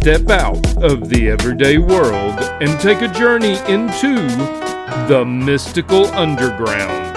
[0.00, 4.14] Step out of the everyday world and take a journey into
[5.08, 7.16] the mystical underground.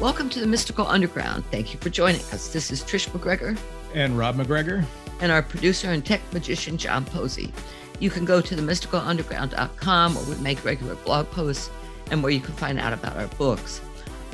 [0.00, 1.44] Welcome to the Mystical Underground.
[1.50, 2.48] Thank you for joining us.
[2.48, 3.54] This is Trish MacGregor
[3.92, 4.82] and Rob MacGregor
[5.20, 7.52] and our producer and tech magician John Posey.
[8.00, 11.70] You can go to themysticalunderground.com where we make regular blog posts
[12.10, 13.82] and where you can find out about our books.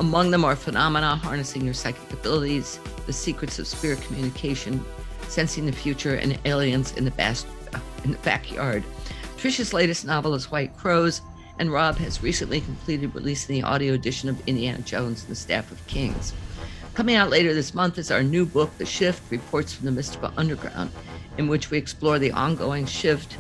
[0.03, 4.85] Among them are phenomena harnessing your psychic abilities, the secrets of spirit communication,
[5.29, 7.47] sensing the future, and aliens in the, bas-
[8.03, 8.83] in the backyard.
[9.37, 11.21] Trisha's latest novel is White Crows,
[11.61, 15.71] and Rob has recently completed releasing the audio edition of Indiana Jones and the Staff
[15.71, 16.33] of Kings.
[16.95, 20.33] Coming out later this month is our new book, The Shift Reports from the Mystical
[20.37, 20.91] Underground,
[21.39, 23.37] in which we explore the ongoing shift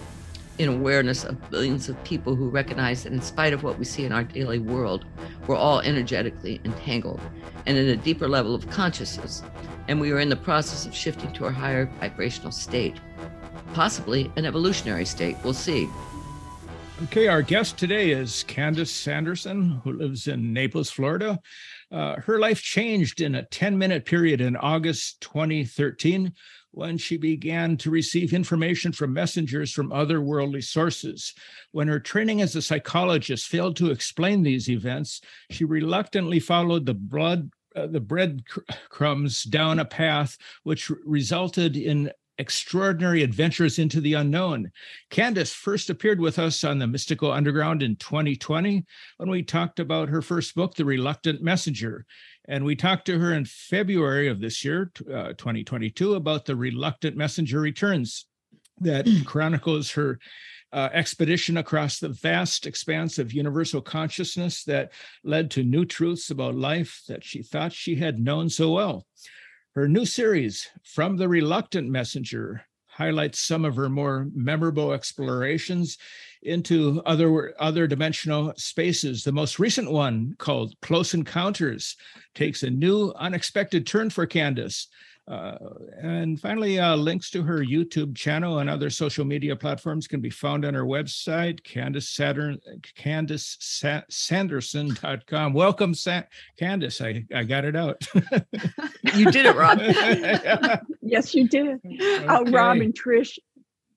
[0.62, 4.05] in awareness of billions of people who recognize that in spite of what we see
[4.05, 5.04] in our daily world,
[5.46, 7.20] we're all energetically entangled
[7.66, 9.42] and in a deeper level of consciousness,
[9.88, 12.94] and we are in the process of shifting to a higher vibrational state,
[13.74, 15.36] possibly an evolutionary state.
[15.42, 15.88] We'll see.
[17.04, 21.41] Okay, our guest today is Candace Sanderson, who lives in Naples, Florida.
[21.92, 26.32] Uh, her life changed in a 10 minute period in August 2013
[26.70, 31.34] when she began to receive information from messengers from otherworldly sources.
[31.72, 35.20] When her training as a psychologist failed to explain these events,
[35.50, 42.10] she reluctantly followed the blood uh, the breadcrumbs down a path which resulted in
[42.42, 44.69] extraordinary adventures into the unknown.
[45.10, 48.84] Candace first appeared with us on the Mystical Underground in 2020
[49.19, 52.04] when we talked about her first book, The Reluctant Messenger.
[52.48, 57.16] And we talked to her in February of this year, uh, 2022, about The Reluctant
[57.16, 58.26] Messenger Returns,
[58.81, 60.19] that chronicles her
[60.72, 64.91] uh, expedition across the vast expanse of universal consciousness that
[65.22, 69.06] led to new truths about life that she thought she had known so well.
[69.75, 75.97] Her new series, From the Reluctant Messenger, highlights some of her more memorable explorations
[76.43, 79.25] into other other dimensional spaces.
[79.25, 81.97] The most recent one, called Close Encounters,
[82.34, 84.88] takes a new, unexpected turn for Candace
[85.28, 85.56] uh,
[86.00, 90.31] and finally, uh, links to her YouTube channel and other social media platforms can be
[90.31, 92.59] found on her website, Candace Saturn,
[92.97, 95.53] Candace Sa- Sanderson.com.
[95.53, 96.22] Welcome, Sa-
[96.59, 97.00] Candace.
[97.00, 98.05] I, I got it out.
[99.15, 99.81] you did it, Rob.
[101.03, 101.81] yes, you did.
[101.87, 102.27] Okay.
[102.28, 103.38] Oh, Rob and Trish,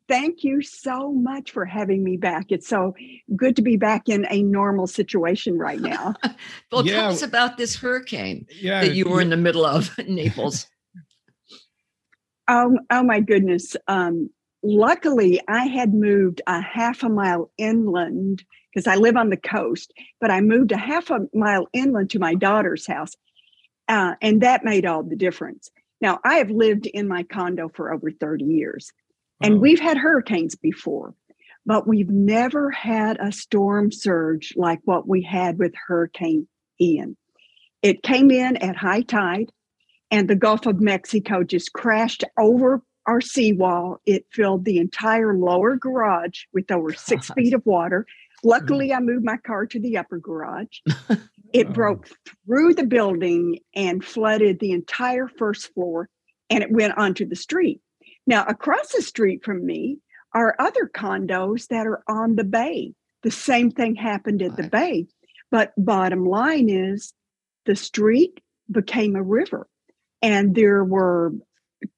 [0.07, 2.51] thank you so much for having me back.
[2.51, 2.95] It's so
[3.35, 6.13] good to be back in a normal situation right now.
[6.71, 6.93] well, yeah.
[6.93, 9.23] tell us about this hurricane yeah, that you were yeah.
[9.23, 10.67] in the middle of in Naples.
[12.47, 13.75] Oh, oh my goodness.
[13.87, 14.29] Um,
[14.61, 19.93] luckily, I had moved a half a mile inland because I live on the coast,
[20.19, 23.13] but I moved a half a mile inland to my daughter's house.
[23.87, 25.69] Uh, and that made all the difference.
[26.01, 28.91] Now, I have lived in my condo for over 30 years,
[29.41, 31.13] and we've had hurricanes before,
[31.65, 36.47] but we've never had a storm surge like what we had with Hurricane
[36.81, 37.15] Ian.
[37.81, 39.51] It came in at high tide
[40.11, 43.99] and the Gulf of Mexico just crashed over our seawall.
[44.05, 46.99] It filled the entire lower garage with over God.
[46.99, 48.05] six feet of water.
[48.43, 48.97] Luckily, mm.
[48.97, 50.79] I moved my car to the upper garage.
[51.53, 51.71] It oh.
[51.71, 52.09] broke
[52.45, 56.09] through the building and flooded the entire first floor,
[56.49, 57.79] and it went onto the street.
[58.27, 59.99] Now, across the street from me
[60.33, 62.93] are other condos that are on the bay.
[63.23, 65.07] The same thing happened at the bay.
[65.49, 67.13] But bottom line is
[67.65, 69.65] the street became a river
[70.25, 71.33] and there were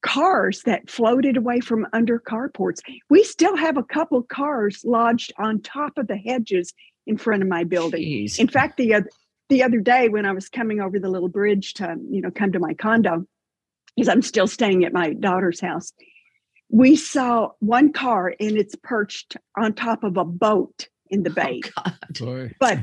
[0.01, 2.79] cars that floated away from under carports.
[3.09, 6.73] We still have a couple cars lodged on top of the hedges
[7.05, 8.01] in front of my building.
[8.01, 8.37] Jeez.
[8.37, 9.09] In fact, the other
[9.49, 12.51] the other day when I was coming over the little bridge to you know come
[12.51, 13.25] to my condo,
[13.95, 15.93] because I'm still staying at my daughter's house,
[16.69, 21.61] we saw one car and it's perched on top of a boat in the bay.
[21.77, 22.79] Oh, but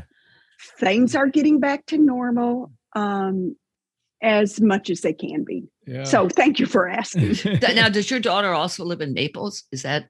[0.79, 2.73] things are getting back to normal.
[2.97, 3.57] Um,
[4.25, 5.69] as much as they can be.
[5.87, 6.05] Yeah.
[6.05, 7.37] So thank you for asking.
[7.75, 9.65] now, does your daughter also live in Naples?
[9.71, 10.09] Is that?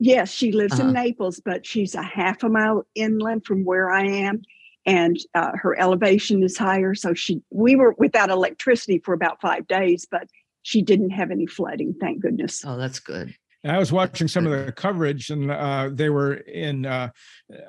[0.00, 0.88] Yes, she lives uh-huh.
[0.88, 4.42] in Naples, but she's a half a mile inland from where I am.
[4.84, 6.94] and uh, her elevation is higher.
[6.94, 10.26] So she, we were without electricity for about five days, but
[10.62, 12.64] she didn't have any flooding, thank goodness.
[12.66, 13.34] Oh, that's good.
[13.64, 16.84] I was watching some of the coverage, and uh, they were in.
[16.84, 17.10] Uh,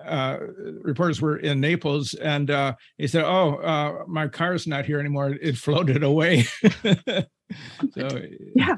[0.05, 0.37] uh,
[0.81, 5.37] reporters were in Naples, and uh, he said, "Oh, uh, my car's not here anymore.
[5.39, 6.43] It floated away."
[6.83, 8.21] so,
[8.55, 8.75] yeah,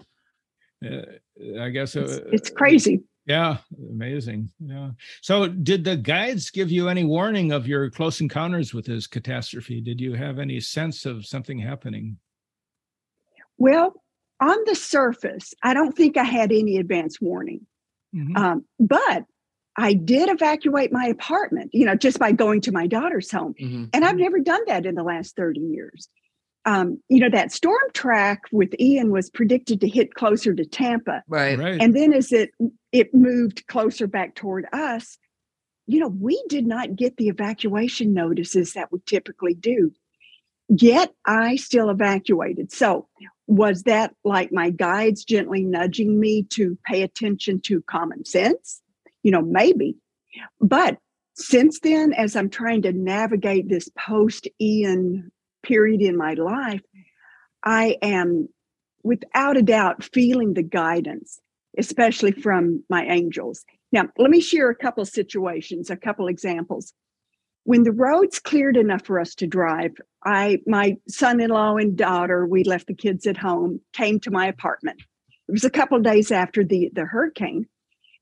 [0.85, 3.03] uh, I guess it's, it's crazy.
[3.25, 3.57] Yeah,
[3.91, 4.49] amazing.
[4.59, 4.91] Yeah.
[5.21, 9.79] So, did the guides give you any warning of your close encounters with this catastrophe?
[9.79, 12.17] Did you have any sense of something happening?
[13.57, 13.93] Well,
[14.39, 17.65] on the surface, I don't think I had any advance warning.
[18.15, 18.37] Mm-hmm.
[18.37, 19.25] Um, but
[19.77, 23.55] I did evacuate my apartment, you know, just by going to my daughter's home.
[23.59, 23.85] Mm-hmm.
[23.93, 24.21] And I've mm-hmm.
[24.21, 26.07] never done that in the last 30 years.
[26.67, 31.23] Um, you know, that storm track with Ian was predicted to hit closer to Tampa.
[31.27, 31.59] Right.
[31.59, 31.79] right.
[31.79, 32.51] And then as it
[32.91, 35.17] it moved closer back toward us,
[35.85, 39.91] you know, we did not get the evacuation notices that we typically do.
[40.67, 42.71] Yet I still evacuated.
[42.71, 43.07] So
[43.47, 48.81] was that like my guides gently nudging me to pay attention to common sense?
[49.23, 49.95] You know, maybe.
[50.59, 50.97] But
[51.35, 55.31] since then, as I'm trying to navigate this post Ian
[55.63, 56.81] period in my life,
[57.63, 58.47] I am
[59.03, 61.39] without a doubt feeling the guidance,
[61.77, 63.63] especially from my angels.
[63.91, 66.93] Now, let me share a couple situations, a couple examples
[67.65, 69.91] when the roads cleared enough for us to drive,
[70.23, 75.01] I my son-in-law and daughter, we left the kids at home, came to my apartment.
[75.47, 77.65] It was a couple days after the, the hurricane.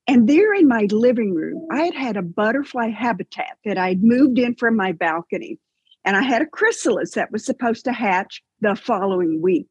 [0.06, 4.38] And there in my living room, I had had a butterfly habitat that I'd moved
[4.38, 5.58] in from my balcony.
[6.06, 9.68] And I had a chrysalis that was supposed to hatch the following week.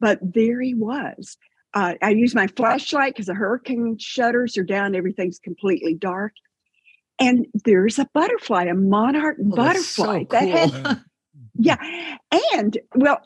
[0.00, 1.36] But there he was.
[1.74, 6.32] Uh, I used my flashlight because the hurricane shutters are down, everything's completely dark
[7.18, 10.26] and there's a butterfly, a monarch oh, butterfly so cool.
[10.30, 11.02] that had,
[11.54, 11.76] yeah,
[12.54, 13.20] and well,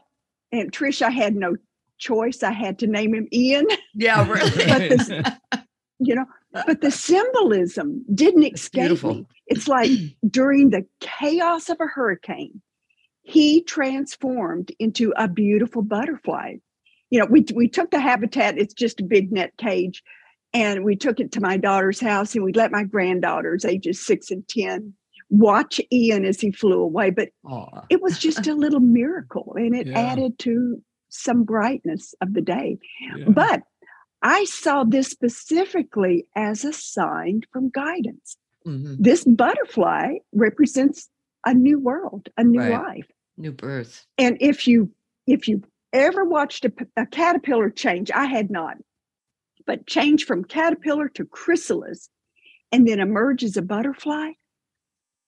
[0.50, 1.56] and Trish, I had no
[1.99, 2.43] choice.
[2.43, 3.67] I had to name him Ian.
[3.94, 4.49] Yeah, really.
[4.50, 5.39] the,
[5.99, 6.25] you know,
[6.67, 9.27] but the symbolism didn't escape me.
[9.47, 9.91] It's like
[10.31, 12.61] during the chaos of a hurricane,
[13.23, 16.55] he transformed into a beautiful butterfly.
[17.11, 18.59] You know, we we took the habitat.
[18.59, 20.03] It's just a big net cage
[20.55, 24.31] and we took it to my daughter's house and we let my granddaughters, ages six
[24.31, 24.93] and 10,
[25.31, 27.11] watch Ian as he flew away.
[27.11, 27.87] But Aww.
[27.89, 29.99] it was just a little miracle and it yeah.
[29.99, 32.79] added to some brightness of the day.
[33.17, 33.25] Yeah.
[33.29, 33.63] But
[34.23, 38.37] I saw this specifically as a sign from guidance.
[38.67, 38.95] Mm-hmm.
[38.99, 41.09] This butterfly represents
[41.45, 42.73] a new world, a new right.
[42.73, 43.07] life,
[43.37, 44.07] new birth.
[44.19, 44.93] And if you
[45.27, 45.63] if you
[45.93, 48.77] ever watched a, a caterpillar change, I had not
[49.67, 52.09] but change from caterpillar to chrysalis
[52.70, 54.32] and then emerge as a butterfly,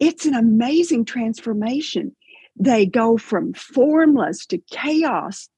[0.01, 2.15] it's an amazing transformation.
[2.57, 5.49] They go from formless to chaos,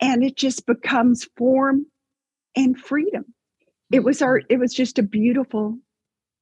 [0.00, 1.86] and it just becomes form
[2.56, 3.24] and freedom.
[3.90, 5.78] It was our, it was just a beautiful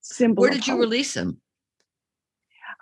[0.01, 0.43] symbol.
[0.43, 1.41] Where did you release them?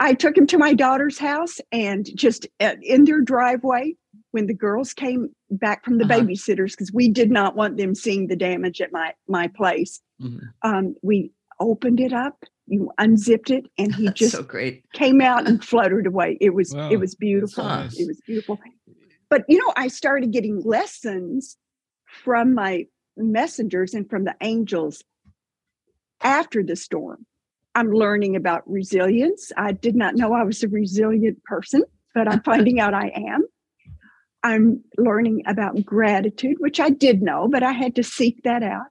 [0.00, 3.94] I took him to my daughter's house and just uh, in their driveway,
[4.34, 6.18] when the girls came back from the uh-huh.
[6.18, 10.38] babysitters because we did not want them seeing the damage at my my place mm-hmm.
[10.68, 15.46] um, we opened it up you unzipped it and he just so great came out
[15.46, 16.90] and fluttered away it was wow.
[16.90, 17.96] it was beautiful nice.
[17.96, 18.58] it was beautiful
[19.30, 21.56] but you know i started getting lessons
[22.24, 22.84] from my
[23.16, 25.04] messengers and from the angels
[26.22, 27.24] after the storm
[27.76, 31.84] i'm learning about resilience i did not know i was a resilient person
[32.16, 33.43] but i'm finding out i am
[34.44, 38.86] I'm learning about gratitude, which I did know, but I had to seek that out.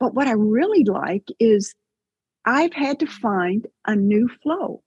[0.00, 1.72] But what I really like is
[2.44, 4.82] I've had to find a new flow,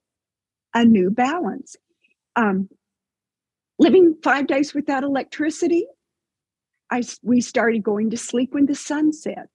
[0.74, 1.78] a new balance.
[2.36, 2.68] Um,
[3.80, 5.88] living five days without electricity,
[6.92, 9.50] I, we started going to sleep when the sun set.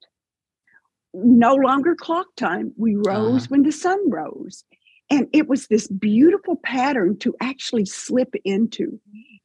[1.13, 2.73] No longer clock time.
[2.79, 3.47] We rose uh-huh.
[3.51, 4.65] when the sun rose.
[5.11, 8.99] And it was this beautiful pattern to actually slip into.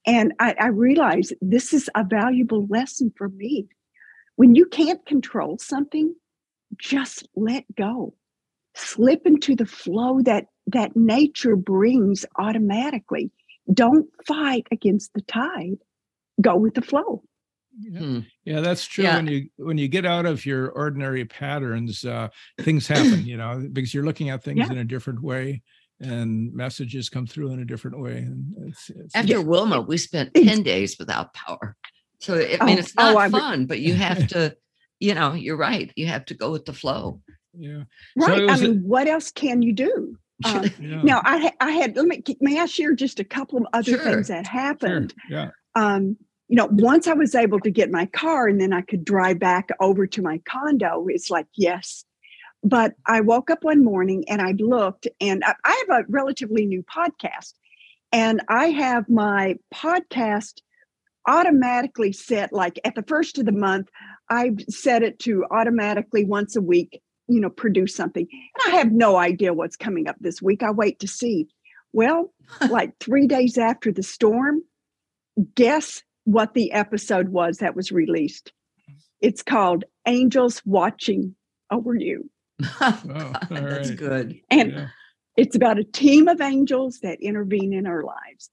[0.05, 3.67] And I, I realized this is a valuable lesson for me.
[4.35, 6.13] When you can't control something,
[6.77, 8.13] just let go.
[8.75, 13.31] Slip into the flow that that nature brings automatically.
[13.73, 15.77] Don't fight against the tide.
[16.41, 17.23] Go with the flow.
[17.79, 18.19] Yeah, hmm.
[18.43, 19.05] yeah that's true.
[19.05, 19.15] Yeah.
[19.15, 23.25] When you when you get out of your ordinary patterns, uh, things happen.
[23.25, 24.71] You know, because you're looking at things yeah.
[24.71, 25.63] in a different way
[25.99, 28.17] and messages come through in a different way.
[28.17, 31.75] And it's, it's after Wilma, we spent 10 days without power.
[32.19, 34.55] So I mean, oh, it's not oh, fun, but you have to,
[34.99, 35.91] you know, you're right.
[35.95, 37.21] You have to go with the flow.
[37.53, 37.83] Yeah.
[38.15, 38.37] Right.
[38.37, 40.17] So I mean, what else can you do?
[40.43, 41.01] Um, Yeah.
[41.03, 44.03] Now, I I had let me may I share just a couple of other Sure.
[44.03, 44.51] things that Sure.
[44.51, 45.13] happened.
[45.29, 45.51] Yeah.
[45.75, 49.03] Um, you know, once I was able to get my car and then I could
[49.03, 52.05] drive back over to my condo, it's like yes.
[52.65, 56.65] But I woke up one morning and I looked, and I, I have a relatively
[56.65, 57.53] new podcast,
[58.11, 60.61] and I have my podcast
[61.27, 63.89] automatically set like at the first of the month.
[64.29, 68.27] I've set it to automatically once a week, you know, produce something.
[68.31, 70.63] And I have no idea what's coming up this week.
[70.63, 71.47] I wait to see.
[71.93, 72.33] Well,
[72.69, 74.63] like three days after the storm,
[75.53, 78.53] guess what the episode was that was released?
[79.21, 81.35] It's called Angels Watching
[81.71, 82.27] Over You.
[82.63, 83.97] Oh, God, that's right.
[83.97, 84.39] good.
[84.49, 84.87] And Yeah.
[85.37, 88.49] it's about a team of angels that intervene in our lives.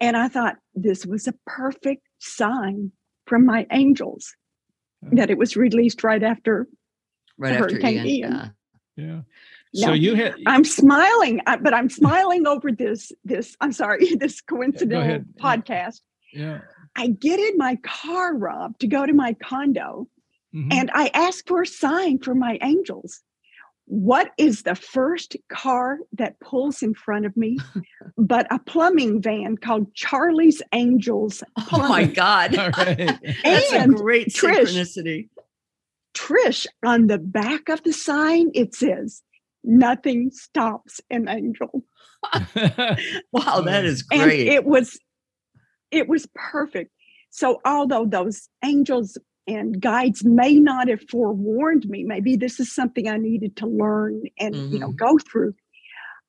[0.00, 2.92] And I thought this was a perfect sign
[3.26, 4.34] from my angels
[5.12, 6.66] that it was released right after.
[7.38, 8.06] Right after Hurricane Ian.
[8.06, 8.32] Ian.
[8.32, 8.48] Yeah.
[8.96, 9.20] Yeah.
[9.74, 13.10] No, So you had I'm smiling, but I'm smiling over this.
[13.24, 15.08] This I'm sorry, this coincidental.
[15.08, 15.18] Yeah.
[15.42, 16.00] podcast.
[16.32, 16.60] yeah.
[16.94, 20.08] I get in my car, Rob, to go to my condo,
[20.54, 20.72] Mhm.
[20.74, 23.22] and I ask for a sign from my angels.
[23.92, 27.58] What is the first car that pulls in front of me
[28.16, 31.42] but a plumbing van called Charlie's Angels?
[31.74, 32.56] Oh my God.
[32.56, 32.96] All right.
[33.44, 34.62] That's a great Trish.
[34.64, 35.28] synchronicity.
[36.14, 39.20] Trish, on the back of the sign, it says,
[39.62, 41.84] Nothing stops an angel.
[42.32, 43.84] Wow, that mm.
[43.84, 44.20] is great.
[44.20, 44.48] and great.
[44.48, 44.98] it was
[45.90, 46.92] it was perfect
[47.30, 53.08] so although those angels and guides may not have forewarned me maybe this is something
[53.08, 54.96] i needed to learn and you know Mhm.
[54.96, 55.54] go through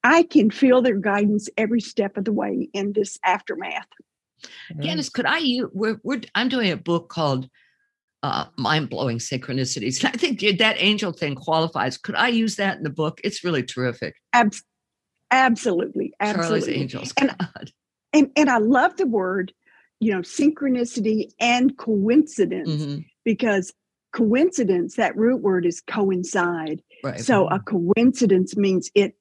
[0.04, 3.88] i can feel their guidance every step of the way in this aftermath
[4.82, 5.70] Candace, could I use?
[5.72, 7.48] We're, we're I'm doing a book called
[8.24, 11.98] uh, "Mind Blowing Synchronicities." I think that angel thing qualifies.
[11.98, 13.22] Could I use that in the book?
[13.24, 14.16] It's really terrific.
[14.34, 14.64] Abs-
[15.32, 17.14] absolutely Charlie's absolutely Angels.
[17.18, 17.36] And-
[18.12, 19.54] and and i love the word
[20.04, 23.06] you know synchronicity and coincidence Mhm.
[23.24, 23.74] because
[24.14, 27.20] coincidence that root word is coincide Right.
[27.20, 29.16] So a coincidence means it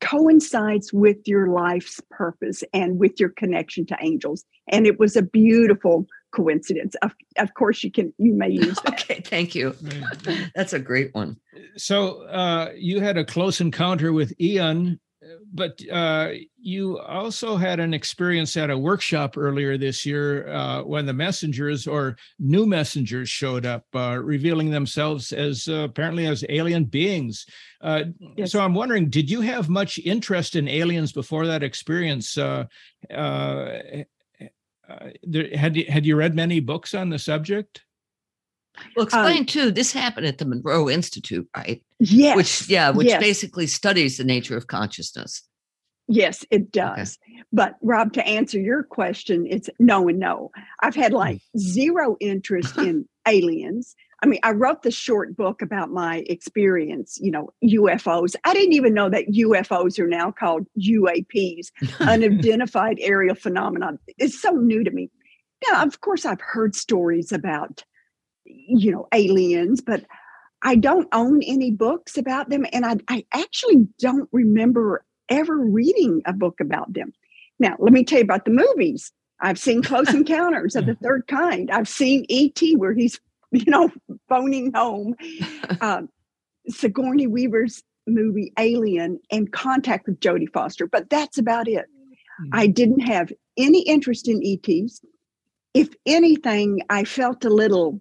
[0.00, 4.44] coincides with your life's purpose and with your connection to angels.
[4.68, 6.94] And it was a beautiful coincidence.
[7.02, 8.92] Of, of course, you can you may use that.
[9.02, 9.74] okay, thank you.
[10.54, 11.36] That's a great one.
[11.76, 15.00] So uh, you had a close encounter with Ian,
[15.52, 21.06] but uh, you also had an experience at a workshop earlier this year uh, when
[21.06, 26.84] the messengers or new messengers showed up, uh, revealing themselves as uh, apparently as alien
[26.84, 27.46] beings.
[27.80, 28.04] Uh,
[28.36, 28.52] Yes.
[28.52, 32.36] So I'm wondering, did you have much interest in aliens before that experience?
[32.36, 32.64] Uh,
[33.10, 33.78] uh,
[34.88, 35.10] uh,
[35.54, 37.85] had you had you read many books on the subject?
[38.96, 39.70] Well, Um, explain too.
[39.70, 41.82] This happened at the Monroe Institute, right?
[41.98, 42.36] Yes.
[42.36, 45.42] Which, yeah, which yes, basically studies the nature of consciousness.
[46.08, 47.18] Yes, it does.
[47.52, 50.50] But Rob, to answer your question, it's no and no.
[50.80, 53.94] I've had like zero interest in aliens.
[54.22, 58.34] I mean, I wrote the short book about my experience, you know, UFOs.
[58.44, 63.98] I didn't even know that UFOs are now called UAPs, unidentified aerial phenomenon.
[64.16, 65.10] It's so new to me.
[65.68, 67.84] Now, of course, I've heard stories about,
[68.46, 70.04] you know, aliens, but
[70.62, 72.66] I don't own any books about them.
[72.72, 77.12] And I, I actually don't remember ever reading a book about them.
[77.58, 79.12] Now, let me tell you about the movies.
[79.40, 81.70] I've seen Close Encounters of the Third Kind.
[81.70, 83.90] I've seen E.T., where he's, you know,
[84.28, 85.14] phoning home.
[85.80, 86.08] Um,
[86.68, 91.86] Sigourney Weaver's movie Alien and Contact with Jodie Foster, but that's about it.
[92.52, 95.00] I didn't have any interest in ETs.
[95.74, 98.00] If anything, I felt a little,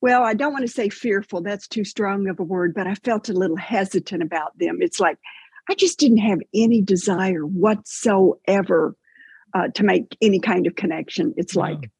[0.00, 2.94] well, I don't want to say fearful, that's too strong of a word, but I
[2.94, 4.78] felt a little hesitant about them.
[4.80, 5.18] It's like
[5.68, 8.96] I just didn't have any desire whatsoever
[9.54, 11.34] uh, to make any kind of connection.
[11.36, 11.62] It's Yeah.
[11.62, 11.90] like,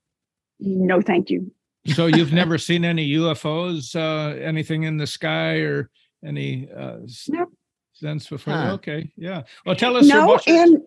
[0.60, 1.52] no, thank you.
[1.86, 5.90] so you've never seen any UFOs, uh, anything in the sky, or
[6.24, 7.52] any uh, Nope.
[7.92, 8.54] sense before?
[8.54, 8.72] Huh.
[8.74, 9.42] Okay, yeah.
[9.64, 10.06] Well, tell us.
[10.06, 10.78] No, and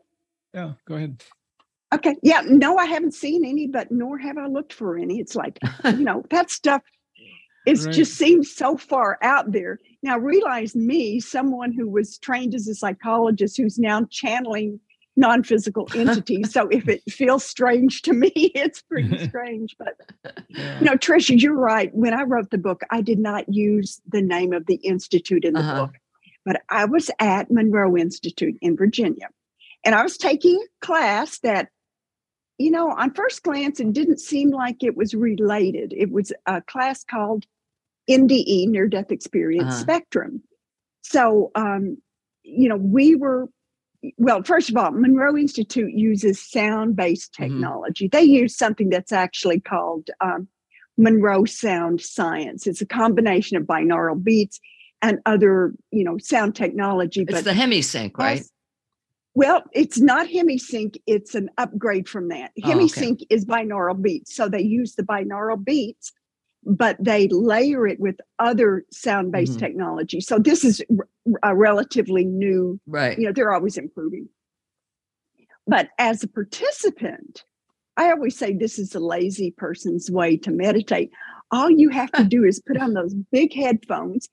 [0.53, 1.23] yeah, go ahead.
[1.93, 5.19] okay, yeah, no, I haven't seen any, but nor have I looked for any.
[5.19, 6.81] It's like, you know, that stuff
[7.65, 7.93] is Right.
[7.93, 9.79] just seems so far out there.
[10.01, 14.79] Now, realize me, someone who was trained as a psychologist who's now channeling
[15.15, 16.51] non-physical entities.
[16.51, 19.75] so if it feels strange to me, it's pretty strange.
[19.77, 19.95] But
[20.49, 20.79] Yeah.
[20.81, 21.93] no, Tricia, you're right.
[21.93, 25.53] When I wrote the book, I did not use the name of the institute in
[25.53, 25.85] the Uh-huh.
[25.85, 25.95] book,
[26.45, 29.29] but I was at Monroe Institute in Virginia,
[29.85, 31.69] and I was taking a class that,
[32.57, 35.93] you know, on first glance, it didn't seem like it was related.
[35.95, 37.45] It was a class called
[38.09, 39.81] NDE, Near Death Experience Uh-huh.
[39.81, 40.43] Spectrum.
[41.01, 41.97] So um,
[42.43, 43.49] you know, we were
[44.17, 47.45] well, first of all, Monroe Institute uses sound based Mhm.
[47.45, 48.07] technology.
[48.09, 50.49] They use something that's actually called um,
[50.97, 52.67] Monroe Sound Science.
[52.67, 54.59] It's a combination of binaural beats
[55.01, 57.25] and other, you know, sound technology.
[57.27, 58.43] It's the hemisync, right?
[59.35, 60.95] Well, it's not HemiSync.
[61.07, 62.51] It's an upgrade from that.
[62.63, 62.73] Oh, okay.
[62.73, 64.35] HemiSync is binaural beats.
[64.35, 66.11] So they use the binaural beats,
[66.63, 69.59] but they layer it with other sound based Mhm.
[69.59, 70.21] technology.
[70.21, 70.81] So this is
[71.41, 73.17] a relatively new Right.
[73.17, 74.27] you know they're always improving
[75.65, 77.45] but as a participant
[77.95, 81.09] i always say this is a lazy person's way to meditate
[81.51, 84.27] all you have to do is put on those big headphones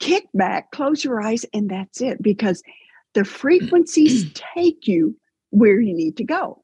[0.00, 2.62] kick back close your eyes and that's it because
[3.14, 5.16] the frequencies take you
[5.50, 6.62] where you need to go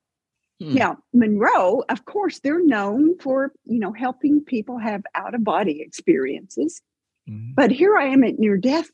[0.61, 0.75] Hmm.
[0.75, 5.81] now monroe of course they're known for you know helping people have out of body
[5.81, 6.81] experiences
[7.29, 7.55] Mhm.
[7.57, 8.89] but here I am at near death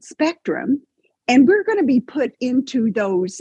[0.00, 0.82] spectrum,
[1.28, 3.40] and we're going to be put into those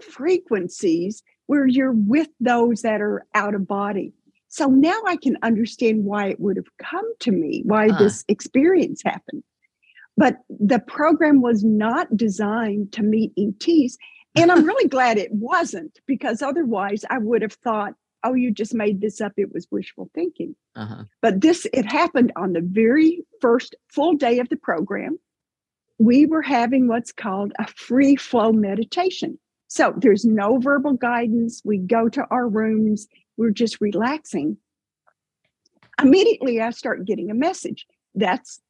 [0.00, 4.12] frequencies where you're with those that are out of body.
[4.48, 9.02] So now I can understand why it would have come to me, why this experience
[9.04, 9.42] happened.
[10.16, 13.98] But the program was not designed to meet ETs.
[14.34, 17.94] And I'm really glad it wasn't because otherwise I would have thought,
[18.24, 19.32] oh, you just made this up.
[19.36, 20.56] It was wishful thinking.
[20.74, 21.04] Uh-huh.
[21.22, 25.18] but this it happened on the very first full day of the program.
[25.98, 29.38] We were having what's called a free flow meditation.
[29.68, 31.62] So there's no verbal guidance.
[31.64, 33.06] We go to our rooms.
[33.36, 34.58] We're just relaxing.
[36.00, 37.86] Immediately i start getting a message.
[38.14, 38.60] That's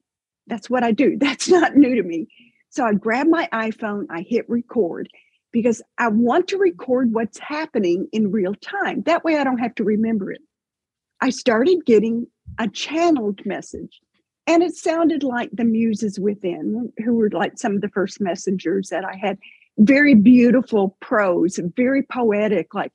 [0.47, 2.27] that's what i do that's not new to me
[2.71, 5.09] so i grab my iphone i hit record
[5.53, 9.75] because i want to record what's happening in real time that way i don't have
[9.75, 10.41] to remember it
[11.21, 12.27] I started getting
[12.59, 14.01] a channeled message.
[14.47, 18.91] And it sounded like the muses within, who were like some of the first messengers
[18.91, 19.39] that I had.
[19.79, 22.93] Very beautiful prose, very poetic, like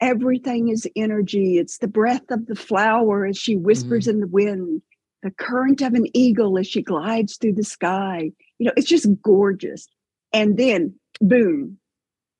[0.00, 1.58] everything is energy.
[1.58, 4.16] It's the breath of the flower as she whispers mm-hmm.
[4.16, 4.82] in the wind,
[5.22, 8.30] the current of an eagle as she glides through the sky.
[8.58, 9.86] You know, it's just gorgeous.
[10.32, 11.78] And then, boom,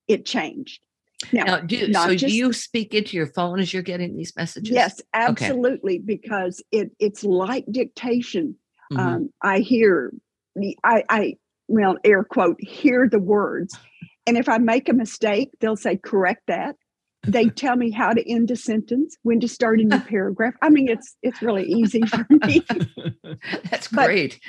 [0.07, 0.81] it changed.
[1.31, 4.35] Now, Now, do, so just- do you speak into your phone as you're getting these
[4.35, 4.71] messages?
[4.71, 8.55] Yes, absolutely, because it it's like dictation.
[8.91, 8.99] Mhm.
[8.99, 10.11] Um, I hear
[10.55, 11.37] the I I
[11.69, 13.77] well air quote hear the words,
[14.27, 16.75] and if I make a mistake, they'll say correct that.
[17.25, 20.55] They tell me how to end a sentence, when to start a new paragraph.
[20.61, 22.63] I mean, it's it's really easy for me.
[23.69, 24.39] That's but- great.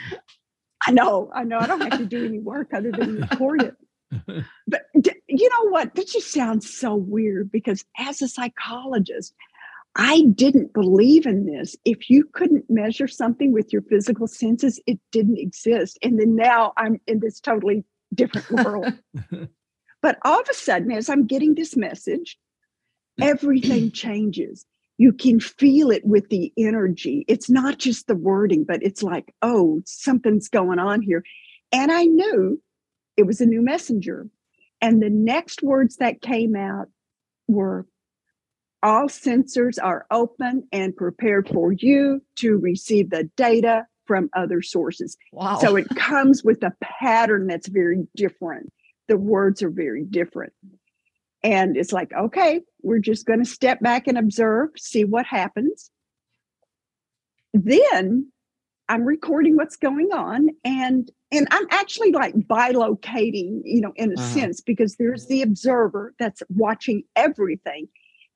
[0.86, 1.58] I know, I know.
[1.58, 3.76] I don't have to do any work other than record it.
[4.68, 4.82] But
[5.26, 5.94] you know what?
[5.94, 9.34] That just sounds so weird because as a psychologist,
[9.96, 11.74] I didn't believe in this.
[11.84, 15.98] If you couldn't measure something with your physical senses, it didn't exist.
[16.02, 17.84] And then now I'm in this totally
[18.14, 18.92] different world.
[20.02, 22.38] but all of a sudden, as I'm getting this message,
[23.20, 23.26] Mm.
[23.26, 24.66] everything changes.
[24.96, 27.24] You can feel it with the energy.
[27.26, 31.24] It's not just the wording, but it's like, oh, something's going on here.
[31.72, 32.60] And I knew
[33.16, 34.28] it was a new messenger.
[34.80, 36.88] And the next words that came out
[37.48, 37.86] were
[38.82, 45.16] all sensors are open and prepared for you to receive the data from other sources.
[45.32, 45.58] Wow.
[45.58, 48.70] So it comes with a pattern that's very different.
[49.08, 50.52] The words are very different.
[51.44, 55.90] And it's like, okay, we're just going to step back and observe, see what happens.
[57.52, 58.32] Then
[58.88, 64.14] I'm recording what's going on and and I'm actually like bilocating, you know, in a
[64.14, 64.22] Uh-huh.
[64.22, 67.88] sense because there's the observer that's watching everything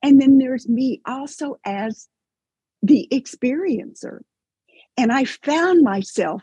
[0.03, 2.09] and then there's me also as
[2.83, 4.21] the experiencer.
[4.97, 6.43] And I found myself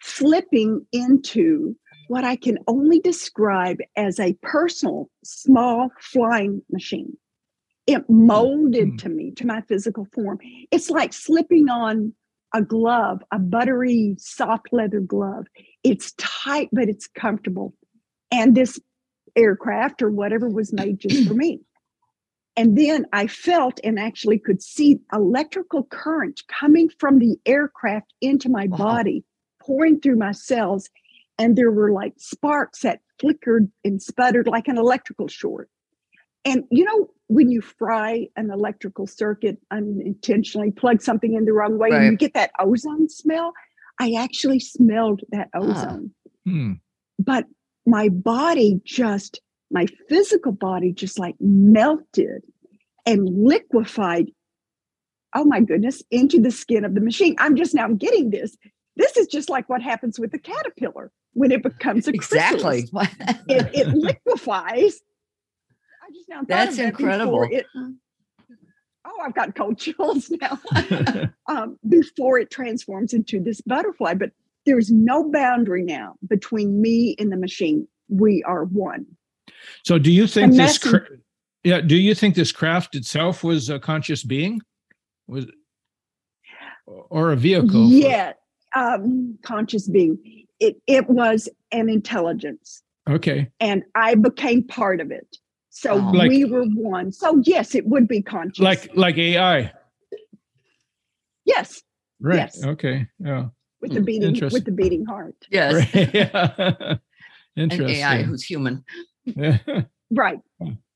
[0.00, 1.76] slipping into
[2.08, 7.16] what I can only describe as a personal small flying machine.
[7.86, 8.98] It molded Mm.
[8.98, 10.38] to me, to my physical form.
[10.70, 12.12] It's like slipping on
[12.54, 15.46] a glove, a buttery, soft leather glove.
[15.84, 17.74] It's tight, but it's comfortable.
[18.30, 18.80] And this
[19.36, 21.60] aircraft or whatever was made just for me.
[22.56, 28.48] And then I felt and actually could see electrical current coming from the aircraft into
[28.48, 28.78] my Wow.
[28.78, 29.24] body,
[29.60, 30.88] pouring through my cells.
[31.38, 35.68] And there were like sparks that flickered and sputtered like an electrical short.
[36.44, 41.78] And you know, when you fry an electrical circuit unintentionally, plug something in the wrong
[41.78, 43.52] way, and you get that ozone smell,
[44.00, 45.58] I actually smelled that Ah.
[45.60, 46.12] ozone
[46.44, 46.72] Hmm.
[47.18, 47.46] but
[47.86, 52.42] my body just my physical body just like melted
[53.04, 54.30] and liquefied
[55.34, 58.56] oh my goodness into the skin of the machine i'm just now getting this
[58.96, 62.88] this is just like what happens with the caterpillar when it becomes a exactly.
[63.48, 65.00] it, it liquefies.
[66.02, 67.46] I just now That's that incredible.
[67.50, 70.58] It, oh, I've got cold chills now.
[71.48, 74.32] um, before it transforms into this butterfly, but
[74.66, 77.86] there's no boundary now between me and the machine.
[78.08, 79.06] We are one.
[79.84, 80.78] So, do you think this?
[80.78, 81.06] Cra-
[81.62, 81.80] yeah.
[81.80, 84.60] Do you think this craft itself was a conscious being?
[85.28, 85.46] Was
[86.86, 87.86] or a vehicle?
[87.86, 88.32] Yeah,
[88.74, 90.18] um, conscious being.
[90.60, 92.82] It it was an intelligence.
[93.08, 93.50] Okay.
[93.60, 95.36] And I became part of it.
[95.70, 97.12] So like, we were one.
[97.12, 98.62] So yes, it would be conscious.
[98.62, 99.72] Like like AI.
[101.44, 101.82] Yes.
[102.20, 102.36] Right.
[102.36, 102.64] Yes.
[102.64, 103.06] Okay.
[103.18, 103.46] Yeah.
[103.80, 105.36] With the beating with the beating heart.
[105.50, 105.94] Yes.
[105.94, 106.10] Right.
[106.14, 106.96] yeah.
[107.56, 108.02] Interesting.
[108.02, 108.84] An AI who's human.
[110.10, 110.40] right.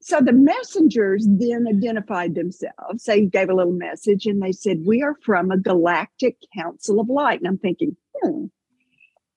[0.00, 3.04] So the messengers then identified themselves.
[3.04, 7.08] They gave a little message and they said, We are from a galactic council of
[7.08, 7.38] light.
[7.38, 8.46] And I'm thinking, hmm.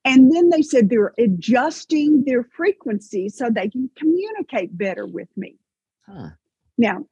[0.06, 5.58] And then they said they're adjusting their frequency so they can communicate better with me.
[6.06, 6.30] Huh.
[6.78, 7.06] Now,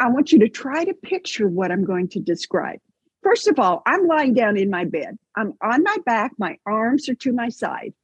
[0.00, 2.80] I want you to try to picture what I'm going to describe.
[3.22, 5.16] First of all, I'm lying down in my bed.
[5.36, 7.94] I'm on my back, my arms are to my side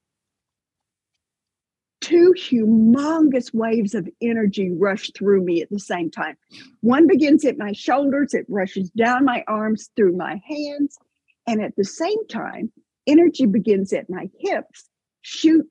[2.00, 6.36] two humongous waves of energy rush through me at the same time.
[6.80, 10.98] One begins at my shoulders, it rushes down my arms through my hands,
[11.46, 12.72] and at the same time,
[13.10, 14.88] energy begins at my hips,
[15.22, 15.68] shoots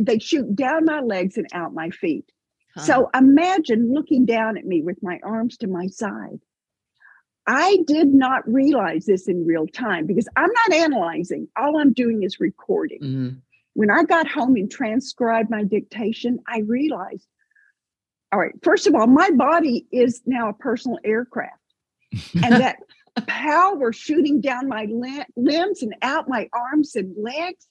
[0.00, 2.24] they shoot down my legs and out my feet.
[2.74, 2.82] Huh.
[2.82, 6.40] So imagine looking down at me with my arms to my side.
[7.46, 11.46] I did not realize this in real time because I'm not analyzing.
[11.56, 13.00] All I'm doing is recording.
[13.00, 13.28] Mm-hmm.
[13.74, 17.26] When I got home and transcribed my dictation, I realized
[18.32, 21.60] all right, first of all, my body is now a personal aircraft.
[22.34, 22.78] and that
[23.22, 24.86] power shooting down my
[25.36, 27.66] limbs and out my arms and legs,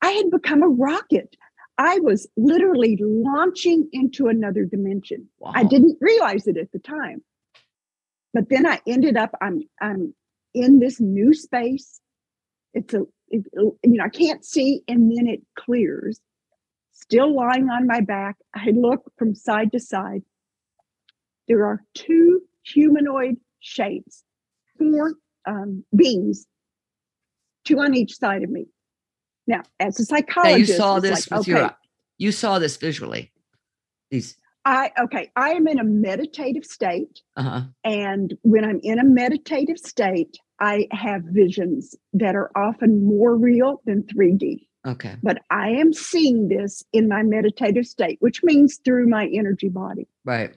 [0.00, 1.36] I had become a rocket.
[1.78, 5.28] I was literally launching into another dimension.
[5.38, 5.52] Wow.
[5.54, 7.22] I didn't realize it at the time.
[8.34, 10.14] But then I ended up, I'm I'm
[10.54, 12.00] in this new space.
[12.74, 16.20] It's a it, you know, I can't see, and then it clears.
[16.92, 20.22] Still lying on my back, I look from side to side.
[21.48, 24.24] There are two humanoid shapes,
[24.90, 25.14] four
[25.46, 26.46] um, beings,
[27.64, 28.66] two on each side of me.
[29.46, 31.76] Now, as a psychologist, now you saw this like, with okay, your,
[32.18, 33.32] you saw this visually.
[34.10, 37.20] These I okay, I am in a meditative state.
[37.36, 37.62] Uh-huh.
[37.84, 43.80] And when I'm in a meditative state, I have visions that are often more real
[43.84, 44.66] than 3D.
[44.86, 45.16] Okay.
[45.22, 50.08] But I am seeing this in my meditative state, which means through my energy body.
[50.24, 50.54] Right.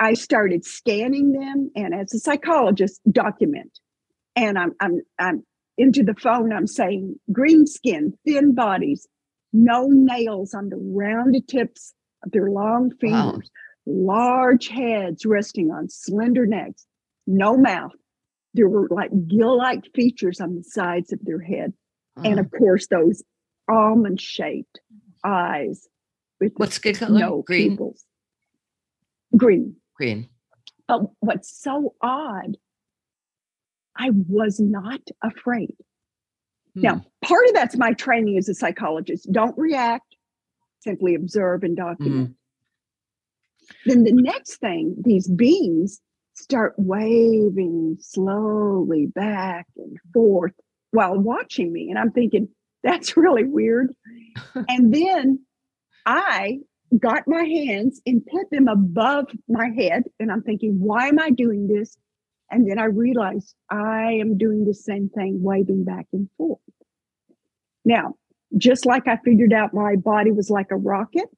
[0.00, 3.78] I started scanning them and as a psychologist, document.
[4.34, 5.44] And I'm I'm I'm
[5.78, 9.06] into the phone, I'm saying green skin, thin bodies,
[9.52, 13.50] no nails on the rounded tips of their long fingers,
[13.84, 14.14] wow.
[14.14, 16.86] large heads resting on slender necks,
[17.26, 17.92] no mouth,
[18.56, 21.74] there were like gill-like features on the sides of their head,
[22.16, 22.28] uh-huh.
[22.28, 23.22] and of course those
[23.68, 24.80] almond-shaped
[25.24, 25.88] eyes
[26.40, 27.18] with what skin color?
[27.18, 27.70] No green.
[27.70, 28.04] Pupils.
[29.36, 29.76] Green.
[29.96, 30.28] Green.
[30.88, 32.56] But what's so odd,
[33.96, 35.74] I was not afraid.
[36.74, 36.80] Hmm.
[36.82, 39.30] Now, part of that's my training as a psychologist.
[39.32, 40.16] Don't react,
[40.80, 42.30] simply observe and document.
[42.30, 43.90] Mm-hmm.
[43.90, 46.00] Then the next thing, these beings
[46.34, 50.52] start waving slowly back and forth
[50.90, 51.88] while watching me.
[51.88, 52.48] And I'm thinking,
[52.82, 53.94] that's really weird.
[54.68, 55.40] and then
[56.04, 56.60] I
[56.98, 60.04] got my hands and put them above my head.
[60.20, 61.96] And I'm thinking, why am I doing this?
[62.50, 66.60] And then I realized I am doing the same thing, waving back and forth.
[67.84, 68.14] Now,
[68.56, 71.28] just like I figured out my body was like a rocket,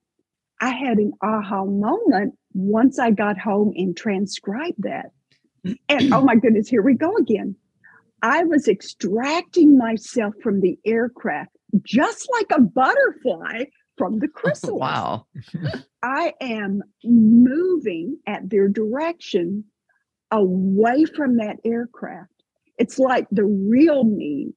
[0.61, 5.11] I had an aha moment once I got home and transcribed that,
[5.89, 7.57] and oh my goodness, here we go again.
[8.23, 11.51] I was extracting myself from the aircraft
[11.83, 13.65] just like a butterfly
[13.99, 14.81] from the chrysalis.
[14.81, 15.27] wow.
[16.03, 19.65] I am moving at their direction
[20.31, 22.33] away from that aircraft.
[22.79, 24.55] It's like the real me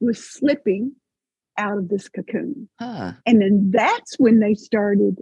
[0.00, 0.92] was slipping
[1.56, 2.68] out of this cocoon.
[2.78, 3.12] Huh.
[3.24, 5.20] And then that's when they started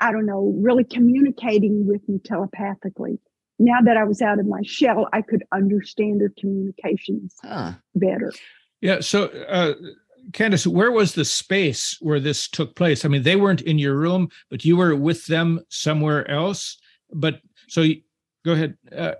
[0.00, 3.18] I don't know, really communicating with me telepathically.
[3.58, 7.72] Now that I was out of my shell, I could understand their communications huh.
[7.94, 8.32] better.
[8.80, 9.00] Yeah.
[9.00, 9.72] So, uh,
[10.32, 13.04] Candace, where was the space where this took place?
[13.04, 16.78] I mean, they weren't in your room, but you were with them somewhere else.
[17.12, 17.84] But so,
[18.44, 18.76] go ahead.
[18.96, 19.14] Uh,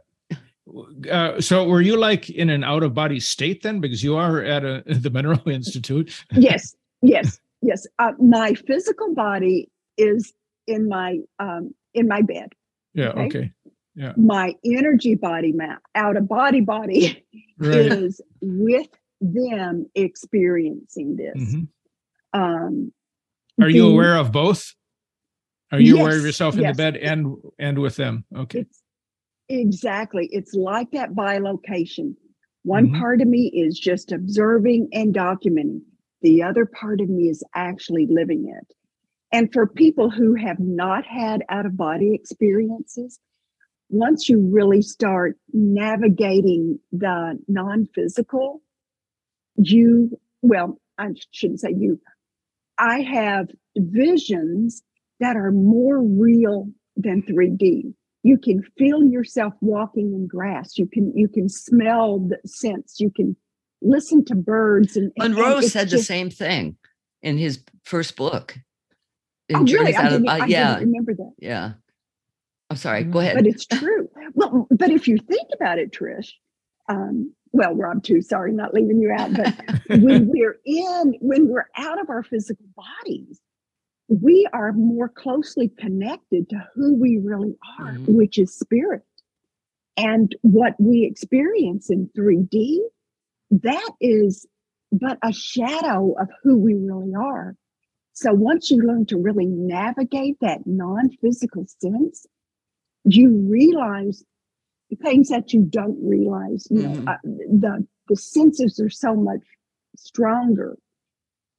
[1.11, 4.43] Uh, so were you like in an out of body state then because you are
[4.43, 6.11] at a, the Monroe Institute?
[6.33, 7.87] yes, yes, yes.
[8.01, 10.33] Uh, my physical body is
[10.67, 12.53] in my um, in my bed.
[12.95, 13.11] Yeah.
[13.11, 13.27] Okay.
[13.27, 13.53] okay.
[13.95, 14.13] Yeah.
[14.17, 17.25] My energy body, my out of body body,
[17.59, 17.77] right.
[17.77, 18.89] is with
[19.21, 21.37] them experiencing this.
[21.37, 22.41] Mm-hmm.
[22.41, 22.93] Um,
[23.61, 24.75] Are the, you aware of both?
[25.73, 26.77] Are you yes, aware of yourself in yes.
[26.77, 28.25] the bed and and with them?
[28.35, 28.61] Okay.
[28.61, 28.83] It's,
[29.49, 30.29] exactly.
[30.31, 32.15] It's like that bilocation.
[32.63, 33.01] One mm-hmm.
[33.01, 35.81] part of me is just observing and documenting.
[36.23, 38.75] The other part of me is actually living it.
[39.33, 43.19] And for people who have not had out of body experiences,
[43.89, 48.63] once you really start navigating the non physical,
[49.57, 52.01] you, well, I shouldn't say you,
[52.79, 54.83] I have visions
[55.21, 57.95] that are more real than 3D.
[58.23, 60.77] You can feel yourself walking in grass.
[60.77, 62.99] You can you can smell the scents.
[62.99, 63.37] You can
[63.81, 64.97] listen to birds.
[64.97, 66.77] And Monroe and said just, the same thing
[67.23, 68.59] in his first book.
[69.49, 69.95] In oh, really?
[69.95, 70.75] I, didn't, of, uh, I yeah.
[70.75, 71.33] didn't remember that.
[71.39, 71.73] Yeah.
[72.69, 73.05] I'm sorry.
[73.05, 73.37] Go ahead.
[73.37, 74.09] But it's true.
[74.35, 76.31] well, but if you think about it, Trish,
[76.89, 78.23] um, well, Rob too.
[78.23, 79.33] Sorry, not leaving you out.
[79.33, 83.41] But when we're in, when we're out of our physical bodies,
[84.09, 88.15] we are more closely connected to who we really are, mm-hmm.
[88.15, 89.03] which is spirit.
[89.97, 92.79] And what we experience in 3D,
[93.51, 94.47] that is
[94.93, 97.57] but a shadow of who we really are.
[98.13, 102.27] So once you learn to really navigate that non physical sense,
[103.05, 104.25] you realize
[105.03, 106.67] things that you don't realize.
[106.71, 107.05] You mm-hmm.
[107.05, 109.43] know, uh, the the senses are so much
[109.97, 110.77] stronger.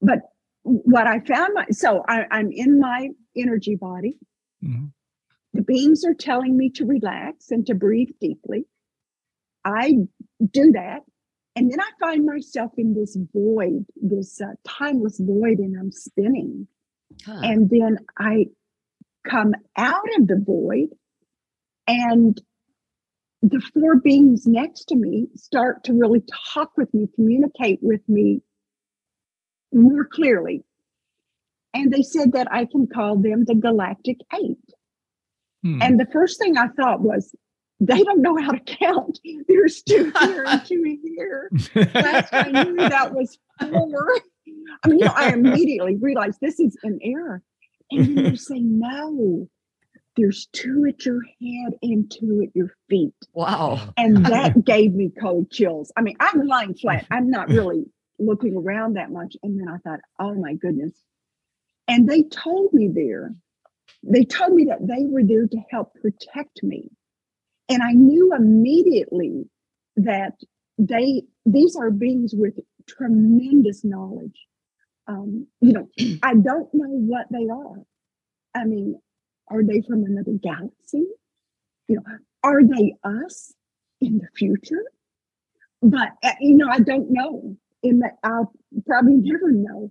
[0.02, 0.20] But
[0.64, 4.18] what I found, my, so I, am in my energy body.
[4.64, 4.86] Mm-hmm.
[5.54, 8.66] The beings are telling me to relax and to breathe deeply.
[9.66, 9.96] I
[10.52, 11.02] do that.
[11.56, 16.68] And then I find myself in this void, this uh, timeless void, and I'm spinning.
[17.26, 17.40] Huh.
[17.42, 18.46] And then I
[19.28, 20.90] come out of the void
[21.88, 22.40] and
[23.50, 28.42] the four beings next to me start to really talk with me, communicate with me
[29.74, 30.64] more clearly.
[31.74, 34.58] And they said that I can call them the Galactic Eight.
[35.64, 35.82] Hmm.
[35.82, 37.36] And the first thing I thought was,
[37.80, 39.20] they don't know how to count.
[39.48, 41.52] There's two here and two here.
[41.76, 44.20] Last I knew that was four.
[44.84, 47.44] I mean, you know, I immediately realized this is an error.
[47.92, 49.48] And then you say, no,
[50.18, 53.14] there's two at your head and two at your feet.
[53.34, 53.94] Wow.
[53.96, 55.92] And that gave me cold chills.
[55.96, 57.06] I mean, I'm lying flat.
[57.12, 57.86] I'm not really
[58.20, 59.38] looking around that much.
[59.44, 60.94] And then I thought, oh my goodness.
[61.88, 63.34] And they told me there,
[64.04, 66.90] they told me that they were there to help protect me.
[67.70, 69.46] And I knew immediately
[69.98, 70.34] that
[70.78, 72.56] they, these are beings with
[72.88, 74.46] tremendous knowledge.
[75.08, 75.90] Um, you know,
[76.24, 77.84] I don't know what they are.
[78.56, 79.00] I mean,
[79.50, 81.06] are they from another galaxy?
[81.88, 82.04] You know,
[82.44, 83.54] are they us
[84.02, 84.84] in the future?
[85.82, 87.56] But uh, you know, I don't know.
[87.84, 88.52] In that, I'll
[88.86, 89.90] probably never know.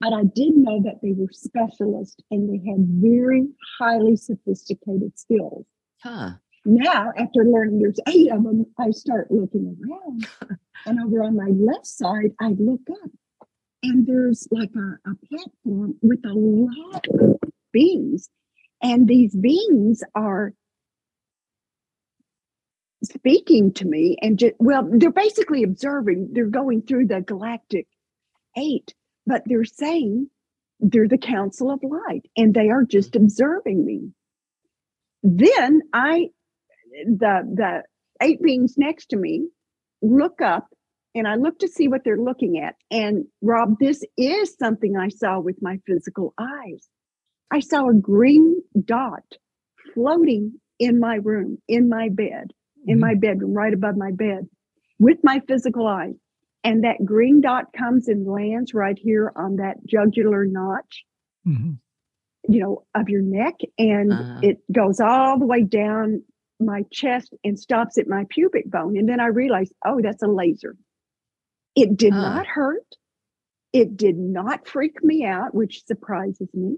[0.00, 3.46] But I did know that they were specialists and they had very
[3.78, 5.64] highly sophisticated skills.
[6.02, 6.32] Huh.
[6.64, 10.26] Now, after learning there's eight of them, I start looking around.
[10.86, 13.10] and over on my left side, I look up
[13.84, 17.36] and there's like a, a platform with a lot of
[17.72, 18.28] beings
[18.82, 20.52] and these beings are
[23.04, 27.86] speaking to me and just, well, they're basically observing, they're going through the galactic
[28.56, 28.94] eight,
[29.26, 30.28] but they're saying
[30.80, 34.12] they're the council of light and they are just observing me.
[35.22, 36.30] Then I,
[37.06, 37.82] the, the
[38.20, 39.48] eight beings next to me
[40.00, 40.68] look up
[41.14, 42.74] and I look to see what they're looking at.
[42.90, 46.88] And Rob, this is something I saw with my physical eyes.
[47.52, 49.24] I saw a green dot
[49.92, 52.52] floating in my room, in my bed,
[52.86, 53.00] in mm-hmm.
[53.00, 54.48] my bedroom, right above my bed,
[54.98, 56.12] with my physical eye.
[56.64, 61.04] And that green dot comes and lands right here on that jugular notch,
[61.46, 61.72] mm-hmm.
[62.48, 63.56] you know, of your neck.
[63.78, 64.40] And uh-huh.
[64.42, 66.22] it goes all the way down
[66.58, 68.96] my chest and stops at my pubic bone.
[68.96, 70.74] And then I realized, oh, that's a laser.
[71.74, 72.20] It did uh.
[72.20, 72.86] not hurt.
[73.74, 76.76] It did not freak me out, which surprises me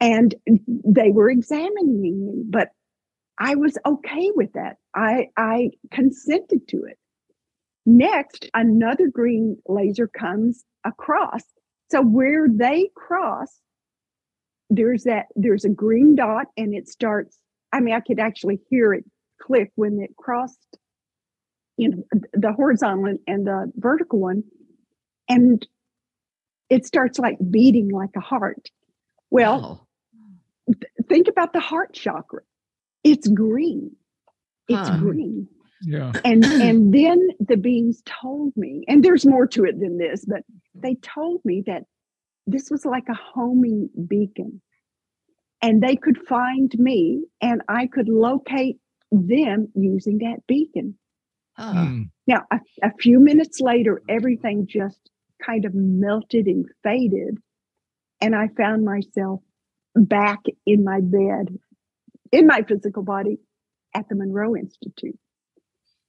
[0.00, 2.68] and they were examining me but
[3.38, 6.98] i was okay with that i i consented to it
[7.86, 11.42] next another green laser comes across
[11.90, 13.58] so where they cross
[14.68, 17.38] there's that there's a green dot and it starts
[17.72, 19.04] i mean i could actually hear it
[19.40, 20.78] click when it crossed,
[21.76, 24.44] you know, the horizontal and the vertical one,
[25.28, 25.66] and
[26.68, 28.70] it starts like beating like a heart.
[29.30, 29.86] Well, Wow.
[31.10, 32.40] Think about the heart chakra.
[33.04, 33.96] It's green.
[34.68, 34.98] It's Huh.
[34.98, 35.48] green.
[35.82, 36.12] Yeah.
[36.24, 40.42] And and then the beings told me, and there's more to it than this, but
[40.74, 41.84] they told me that
[42.46, 44.62] this was like a homing beacon.
[45.62, 48.78] And they could find me and I could locate
[49.12, 50.96] them using that beacon.
[51.56, 51.72] Huh.
[51.72, 52.02] Hmm.
[52.26, 55.10] Now, a, a few minutes later, everything just
[55.44, 57.38] kind of melted and faded.
[58.22, 59.40] And I found myself
[59.94, 61.58] back in my bed,
[62.32, 63.38] in my physical body
[63.94, 65.18] at the Monroe Institute.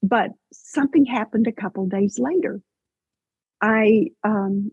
[0.03, 2.61] But something happened a couple days later.
[3.61, 4.71] I um,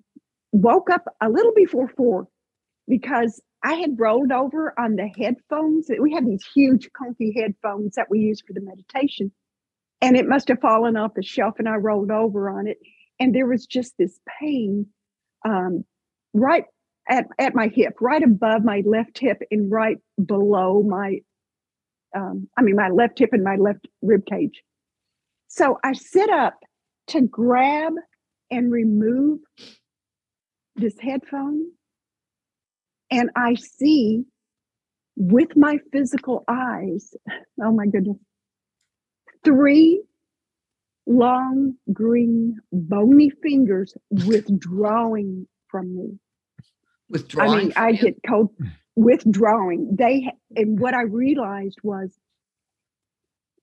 [0.53, 2.29] woke up a little before four
[2.87, 5.91] because I had rolled over on the headphones.
[6.01, 9.33] We had these huge, comfy headphones that we use for the meditation
[10.01, 12.79] and it must have fallen off the shelf and i rolled over on it
[13.19, 14.87] and there was just this pain
[15.45, 15.85] um,
[16.35, 16.65] right
[17.09, 21.19] at, at my hip right above my left hip and right below my
[22.17, 24.63] um, i mean my left hip and my left rib cage
[25.49, 26.55] so i sit up
[27.07, 27.93] to grab
[28.51, 29.41] and remove
[30.77, 31.67] this headphone
[33.11, 34.25] and i see
[35.17, 37.15] with my physical eyes
[37.63, 38.19] oh my goodness
[39.45, 40.03] three
[41.09, 46.19] long green bony fingers withdrawing from me.
[47.11, 47.51] Withdrawing.
[47.51, 48.51] I mean, I get cold
[48.97, 49.97] withdrawing.
[49.97, 52.19] They and what I realized was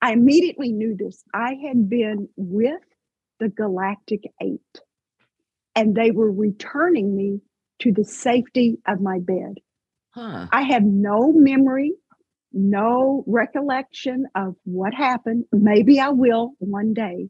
[0.02, 1.24] I immediately knew this.
[1.34, 2.82] I had been with
[3.40, 4.60] the Galactic Eight,
[5.76, 7.42] and they were returning me
[7.80, 9.56] to the safety of my bed.
[10.12, 10.48] Huh.
[10.52, 11.94] I have no memory,
[12.54, 15.46] no recollection of what happened.
[15.52, 17.30] Maybe I will one day.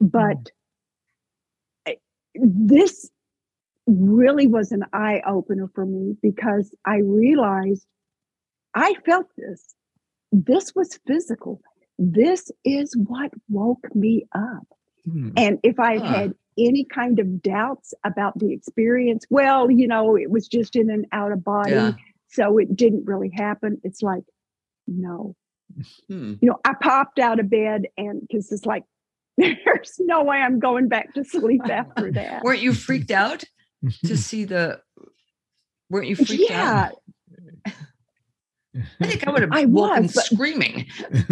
[0.00, 0.50] But
[1.86, 1.92] hmm.
[1.92, 1.98] I-
[2.34, 3.10] this
[3.86, 7.86] really was an eye opener for me because I realized
[8.74, 9.74] I felt this.
[10.32, 11.60] This was physical.
[11.98, 14.66] This is what woke me up.
[15.10, 15.30] Hmm.
[15.36, 16.04] And if I Huh.
[16.04, 20.90] had any kind of doubts about the experience, well, you know, it was just in
[20.90, 21.92] and out of body, Yeah.
[22.28, 23.80] so it didn't really happen.
[23.84, 24.24] It's like,
[24.86, 25.34] no,
[26.08, 26.34] Hmm.
[26.40, 28.84] you know, I popped out of bed and because it's like,
[29.38, 32.42] there's no way I'm going back to sleep after that.
[32.42, 33.44] Weren't you freaked out
[34.04, 34.80] to see the?
[35.90, 37.72] Weren't you freaked yeah, out?
[39.00, 40.86] I think I would have I was, but- screaming.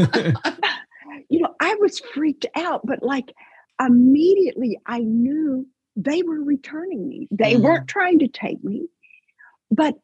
[1.28, 3.32] you know, I was freaked out, but like
[3.80, 7.28] immediately I knew they were returning me.
[7.30, 7.62] They Mhm.
[7.62, 8.86] weren't trying to take me.
[9.70, 9.94] But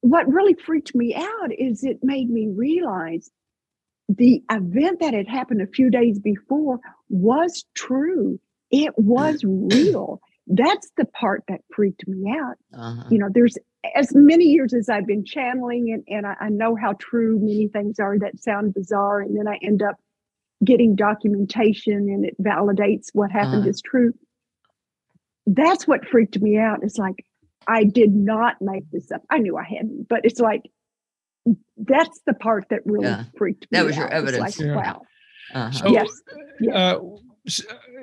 [0.00, 3.30] what really freaked me out is it made me realize
[4.08, 8.40] the event that had happened a few days before was true.
[8.70, 10.20] It was real.
[10.46, 12.56] That's the part that freaked me out.
[12.74, 13.04] Uh-huh.
[13.10, 13.56] You know, there's
[13.94, 17.68] as many years as I've been channeling and, and I, I know how true many
[17.68, 19.20] things are that sound bizarre.
[19.20, 19.96] And then I end up
[20.64, 23.68] getting documentation and it validates what happened Uh-huh.
[23.68, 24.12] is true.
[25.46, 26.80] That's what freaked me out.
[26.82, 27.24] It's like,
[27.66, 29.22] I did not make this up.
[29.30, 30.62] I knew I hadn't, but it's like,
[31.76, 33.24] that's the part that really Yeah.
[33.36, 33.82] freaked me out.
[33.82, 34.12] That was your out.
[34.24, 34.58] It's evidence.
[34.58, 34.76] Like, Yeah.
[34.76, 35.02] wow.
[35.54, 35.70] Uh-huh.
[35.72, 36.08] So, Yes,
[36.60, 36.74] yes.
[36.76, 37.20] Uh, s-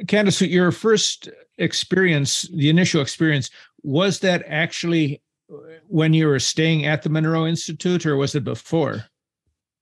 [0.08, 3.50] Candace, your first experience, the initial experience,
[3.84, 5.22] was that actually
[5.52, 5.56] uh,
[5.88, 9.06] when you were staying at the Monroe Institute, or was it before?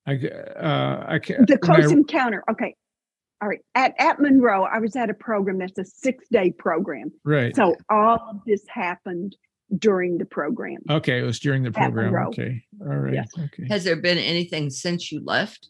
[0.06, 2.44] I, g- uh, I ca- the when I- close encounter.
[2.52, 2.76] Okay.
[3.42, 3.60] All right.
[3.76, 7.12] At, at Monroe, I was at a program that's a six day program.
[7.24, 7.56] right.
[7.56, 9.36] So all of this happened
[9.78, 10.78] during the program.
[10.90, 12.16] Okay, it was during the program.
[12.30, 13.14] Okay, all right.
[13.14, 13.28] Yes.
[13.38, 13.68] Okay.
[13.70, 15.70] Has there been anything since you left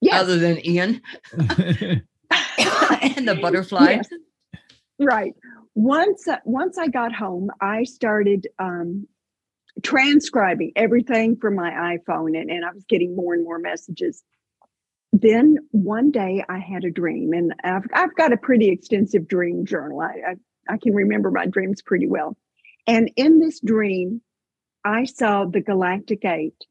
[0.00, 0.22] Yes.
[0.22, 1.02] other than Ian
[3.16, 3.98] and the butterfly?
[4.08, 4.08] Yes.
[4.98, 5.34] Right.
[5.74, 9.06] Once uh, once I got home, I started um,
[9.82, 14.22] transcribing everything from my iPhone, and, and I was getting more and more messages.
[15.12, 19.66] Then one day I had a dream, and I've I've got a pretty extensive dream
[19.66, 20.00] journal.
[20.00, 22.36] I I, I can remember my dreams pretty well.
[22.86, 24.22] And in this dream,
[24.84, 26.64] I saw the Galactic Eight,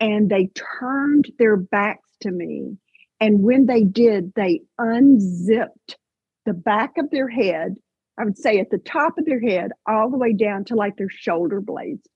[0.00, 2.76] and they turned their backs to me.
[3.20, 5.96] And when they did, they unzipped
[6.44, 7.76] the back of their head,
[8.18, 10.96] I would say at the top of their head, all the way down to like
[10.96, 12.06] their shoulder blades.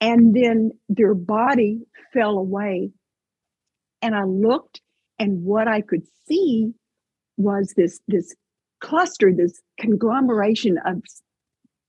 [0.00, 1.80] And then their body
[2.12, 2.90] fell away.
[4.00, 4.80] And I looked,
[5.18, 6.72] and what I could see
[7.36, 8.34] was this, this
[8.80, 11.02] cluster, this conglomeration of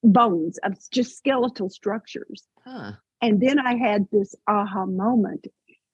[0.04, 2.43] bones, of just skeletal structures.
[2.66, 2.93] Huh.
[3.22, 5.47] And then I had this aha moment.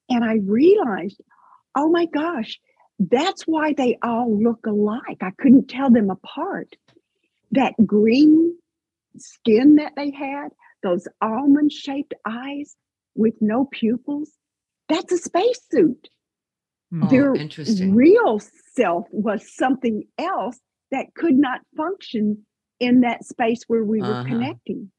[0.08, 1.20] And I realized,
[1.76, 2.58] oh my gosh,
[2.98, 5.18] that's why they all look alike.
[5.20, 6.74] I couldn't tell them apart.
[7.52, 8.56] That green
[9.18, 10.48] skin that they had,
[10.82, 12.74] those almond shaped eyes
[13.14, 14.30] with no pupils,
[14.88, 16.08] that's a spacesuit.
[17.02, 17.32] Oh, Their
[17.90, 18.40] real
[18.74, 20.58] self was something else
[20.90, 22.44] that could not function
[22.80, 24.24] in that space where we were Uh-huh.
[24.26, 24.90] connecting.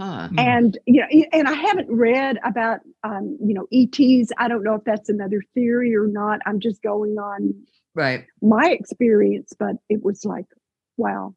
[0.00, 0.28] Huh.
[0.38, 4.30] And you know, and I haven't read about um, you know ETs.
[4.38, 6.40] I don't know if that's another theory or not.
[6.46, 7.54] I'm just going on
[7.94, 8.24] Right.
[8.40, 10.46] my experience, but it was like,
[10.96, 11.34] wow.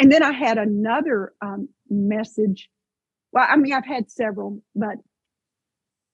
[0.00, 2.68] And then I had another um, message.
[3.32, 4.96] Well, I mean, I've had several, but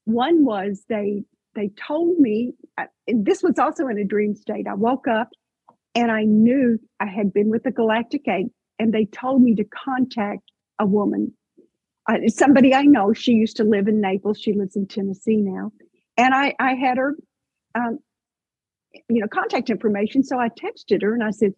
[0.04, 1.24] one was they
[1.54, 4.66] they told me, uh, and this was also in a dream state.
[4.68, 5.30] I woke up
[5.94, 9.64] and I knew I had been with the Galactic Eight, and they told me to
[9.64, 10.42] contact
[10.78, 11.32] a woman,
[12.08, 13.12] uh, somebody I know.
[13.12, 14.38] She used to live in Naples.
[14.40, 15.72] She lives in Tennessee now,
[16.16, 17.14] and I I had her
[17.74, 17.98] um,
[19.08, 20.22] you know, contact information.
[20.22, 21.52] So I texted her and I said,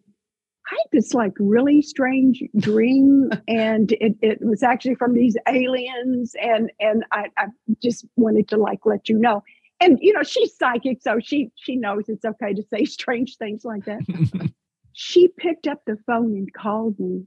[0.67, 6.35] I had this like really strange dream, and it, it was actually from these aliens,
[6.41, 7.47] and and I, I
[7.81, 9.43] just wanted to like let you know.
[9.79, 13.65] And you know, she's psychic, so she she knows it's okay to say strange things
[13.65, 14.01] like that.
[14.93, 17.25] she picked up the phone and called me.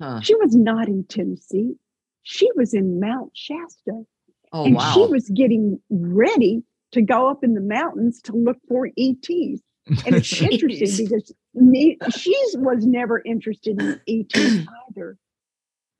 [0.00, 0.20] Huh.
[0.22, 1.74] She was not in Tennessee.
[2.22, 4.04] She was in Mount Shasta
[4.52, 4.92] Oh and wow.
[4.92, 6.62] she was getting ready
[6.92, 9.62] to go up in the mountains to look for ETs.
[10.04, 14.34] And it's interesting because me, she was never interested in ETs
[14.90, 15.16] either.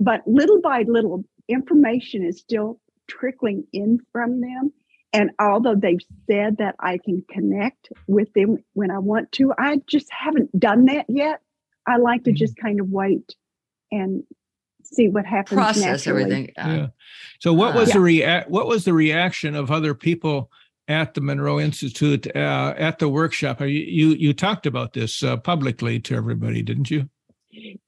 [0.00, 4.72] But little by little, information is still trickling in from them.
[5.12, 9.80] And although they've said that I can connect with them when I want to, I
[9.86, 11.40] just haven't done that yet.
[11.86, 12.36] I like to Mhm.
[12.36, 13.34] just kind of wait
[13.90, 14.22] and
[14.92, 15.56] see what happens.
[15.56, 16.22] Process naturally.
[16.22, 16.52] everything.
[16.56, 16.74] Yeah.
[16.74, 16.86] yeah.
[17.40, 20.50] So what was Uh, the rea- what was the reaction of other people
[20.88, 23.60] at the Monroe Institute uh, at the workshop?
[23.60, 27.08] You you, you talked about this uh, publicly to everybody, didn't you?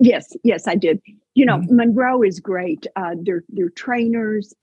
[0.01, 1.01] Yes, yes, I did.
[1.35, 1.71] You know, Mhm.
[1.71, 2.87] Monroe is great.
[2.97, 4.55] Uh, their their trainers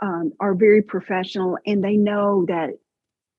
[0.00, 2.70] um, are very professional, and they know that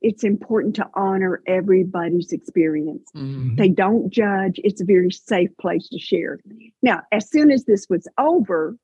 [0.05, 3.09] it's important to honor everybody's experience.
[3.15, 3.57] Mhm.
[3.57, 4.61] They don't judge.
[4.63, 6.39] It's a very safe place to share.
[6.83, 8.77] Now, as soon as this was over,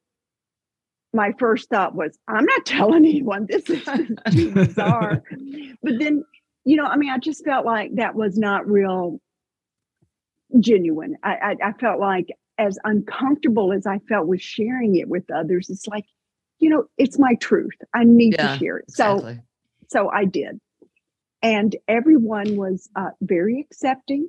[1.13, 3.45] my first thought was, I'm not telling anyone.
[3.47, 3.83] This is
[4.31, 5.21] too bizarre.
[5.83, 6.23] but then,
[6.65, 9.21] you know, I mean, I just felt like that was not real
[10.59, 11.17] genuine.
[11.21, 15.69] I, I, I felt like as uncomfortable as I felt with sharing it with others,
[15.69, 16.05] it's like,
[16.57, 17.77] you know, it's my truth.
[17.93, 18.89] I need Yeah, to share it.
[18.89, 19.41] So Exactly.
[19.89, 20.59] so I did.
[21.41, 24.27] And everyone was uh, very accepting.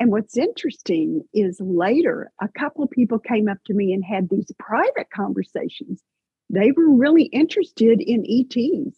[0.00, 4.28] And what's interesting is later, a couple of people came up to me and had
[4.30, 6.02] these private conversations.
[6.48, 8.96] They were really interested in ETs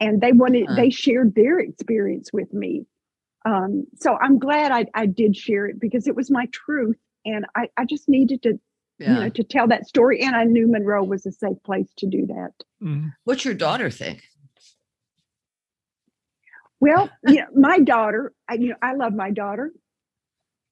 [0.00, 0.74] and they wanted, Huh.
[0.76, 2.84] they shared their experience with me.
[3.46, 6.98] Um, so I'm glad I, I did share it because it was my truth.
[7.24, 8.50] And I, I just needed to,
[8.98, 10.20] you know, to tell that story.
[10.20, 12.52] And I knew Monroe was a safe place to do that.
[12.82, 13.12] Mhm.
[13.24, 14.24] What's your daughter think?
[16.80, 19.72] Well, you know, my daughter, I, you know, I love my daughter.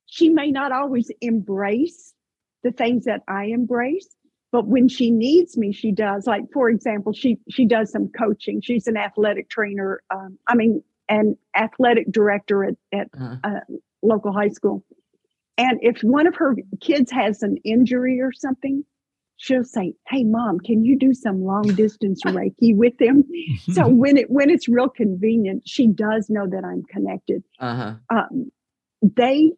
[0.07, 2.15] She may not always embrace
[2.63, 4.09] the things that I embrace,
[4.51, 6.27] but when she needs me, she does.
[6.27, 8.63] Like, for example, she she does some coaching.
[8.63, 10.03] She's an athletic trainer.
[10.11, 13.61] Um, I mean, an athletic director at at Uh, a
[14.03, 14.83] local high school.
[15.59, 18.85] And if one of her kids has an injury or something,
[19.39, 23.25] she'll say, "Hey, mom, can you do some long distance Reiki with them?"
[23.73, 27.95] so when it when it's real convenient she does know that i'm connected uh-huh.
[28.11, 28.51] um,
[29.03, 29.53] they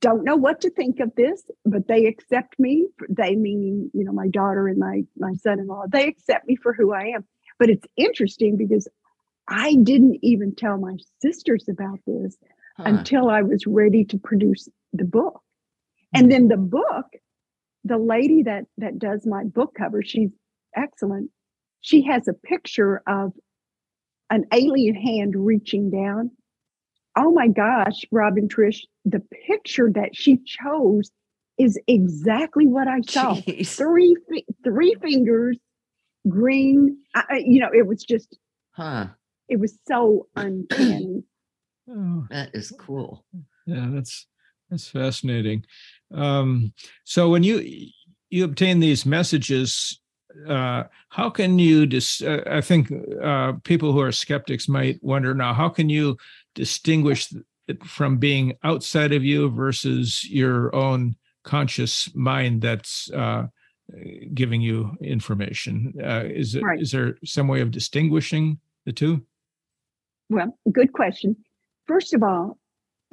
[0.00, 4.12] don't know what to think of this but they accept me they meaning you know
[4.12, 7.24] my daughter and my my son-in-law they accept me for who i am
[7.58, 8.88] but it's interesting because
[9.48, 12.36] i didn't even tell my sisters about this
[12.76, 12.84] Huh.
[12.86, 15.40] until i was ready to produce the book
[16.12, 17.06] and then the book
[17.84, 20.30] the lady that that does my book cover she's
[20.76, 21.30] excellent
[21.80, 23.32] she has a picture of
[24.30, 26.30] an alien hand reaching down
[27.16, 31.10] oh my gosh robin trish the picture that she chose
[31.58, 33.76] is exactly what i saw Jeez.
[33.76, 35.58] three fi- three fingers
[36.28, 38.36] green I, I- you know it was just
[38.72, 39.06] Huh.
[39.48, 41.22] it was so uncanny
[41.86, 42.26] Oh.
[42.30, 43.26] That is cool.
[43.66, 44.26] Yeah, that's
[44.70, 45.66] that's fascinating.
[46.14, 46.72] Um,
[47.04, 47.88] so when you
[48.30, 50.00] you obtain these messages,
[50.48, 52.92] uh, how can you dis- uh, I think
[53.22, 56.16] uh, people who are skeptics might wonder now, how can you
[56.54, 57.32] distinguish
[57.68, 63.46] it from being outside of you versus your own conscious mind that's uh,
[64.32, 65.94] giving you information?
[66.02, 66.90] Uh, is it is Right.
[66.92, 69.22] there some way of distinguishing the two?
[70.30, 71.36] Well, good question.
[71.86, 72.58] First of all,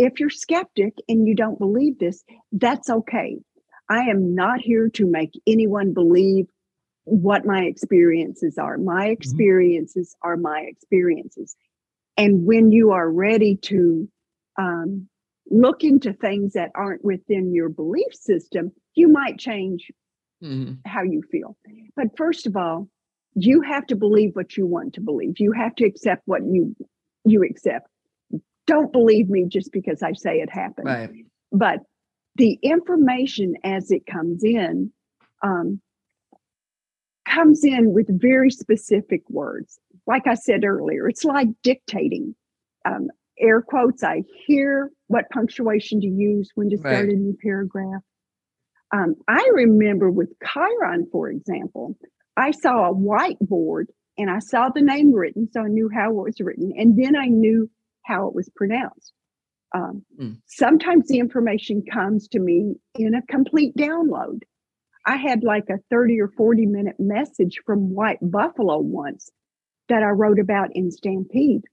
[0.01, 3.37] if you're skeptic and you don't believe this, that's okay.
[3.87, 6.47] I am not here to make anyone believe
[7.03, 8.77] what my experiences are.
[8.77, 9.11] My mm-hmm.
[9.11, 10.29] experiences mm-hmm.
[10.29, 11.55] are my experiences.
[12.17, 14.09] And when you are ready to
[14.57, 15.07] um,
[15.49, 19.91] look into things that aren't within your belief system, you might change
[20.43, 20.73] mm-hmm.
[20.85, 21.57] how you feel.
[21.95, 22.87] But first of all,
[23.35, 25.35] you have to believe what you want to believe.
[25.37, 26.75] You have to accept what you
[27.23, 27.87] you accept.
[28.67, 30.87] Don't believe me just because I say it happened.
[30.87, 31.09] Right.
[31.51, 31.79] But
[32.35, 34.91] the information as it comes in
[35.43, 35.81] um,
[37.27, 39.79] comes in with very specific words.
[40.07, 42.35] Like I said earlier, it's like dictating.
[42.85, 43.09] Um,
[43.39, 47.09] air quotes, I hear what punctuation to use when to start right.
[47.09, 48.01] a new paragraph.
[48.93, 51.97] Um, I remember with Chiron, for example,
[52.37, 53.85] I saw a whiteboard
[54.17, 57.15] and I saw the name written, so I knew how it was written, and then
[57.15, 57.69] I knew
[58.03, 59.13] how it was pronounced.
[59.73, 60.37] Um, mm.
[60.47, 64.41] Sometimes the information comes to me in a complete download.
[65.05, 69.29] I had like a 30 or 40 minute message from White Buffalo once
[69.89, 71.63] that I wrote about in Stampede.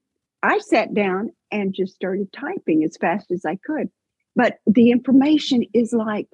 [0.41, 3.89] I sat down and just started typing as fast as I could.
[4.35, 6.29] But the information is like,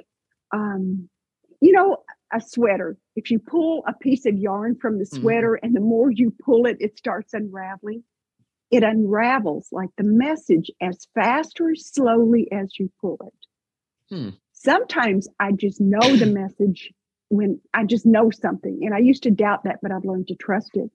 [0.53, 1.09] um,
[1.61, 1.97] you know,
[2.33, 2.97] a sweater.
[3.15, 5.21] If you pull a piece of yarn from the mm-hmm.
[5.21, 5.65] sweater mm-hmm.
[5.65, 8.03] and the more you pull it, it starts unraveling.
[8.75, 14.13] It unravels like the message as fast or slowly as you pull it.
[14.13, 14.29] Hmm.
[14.51, 16.91] Sometimes I just know the message
[17.29, 18.79] when I just know something.
[18.81, 20.91] And I used to doubt that, but I've learned to trust it.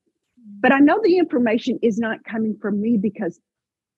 [0.59, 3.39] But I know the information is not coming from me because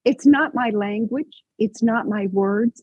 [0.05, 2.81] it's not my language, it's not my words.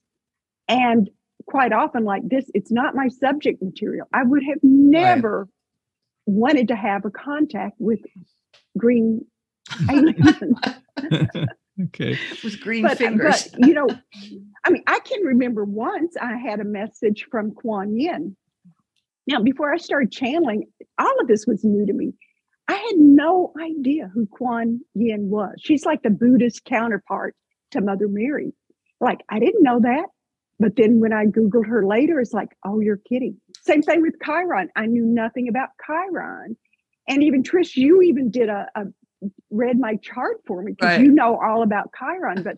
[0.68, 1.08] And
[1.46, 4.06] quite often, like this, it's not my subject material.
[4.12, 5.48] I would have never right.
[6.26, 8.00] wanted to have a contact with
[8.76, 9.24] green.
[11.84, 12.18] okay.
[12.44, 13.48] With green but, fingers.
[13.48, 13.88] But, you know,
[14.64, 18.36] I mean, I can remember once I had a message from Kuan Yin.
[19.26, 20.66] Now, before I started channeling,
[20.98, 22.14] all of this was new to me.
[22.68, 25.54] I had no idea who Kuan Yin was.
[25.58, 27.34] She's like the Buddhist counterpart
[27.72, 28.52] to Mother Mary.
[29.00, 30.06] Like, I didn't know that.
[30.60, 33.40] But then when I Googled her later, it's like, oh, you're kidding.
[33.62, 34.68] Same thing with Chiron.
[34.76, 36.56] I knew nothing about Chiron.
[37.08, 38.84] And even Trish, you even did a, a
[39.50, 41.00] read my chart for me because right.
[41.00, 42.42] you know all about Chiron.
[42.42, 42.56] But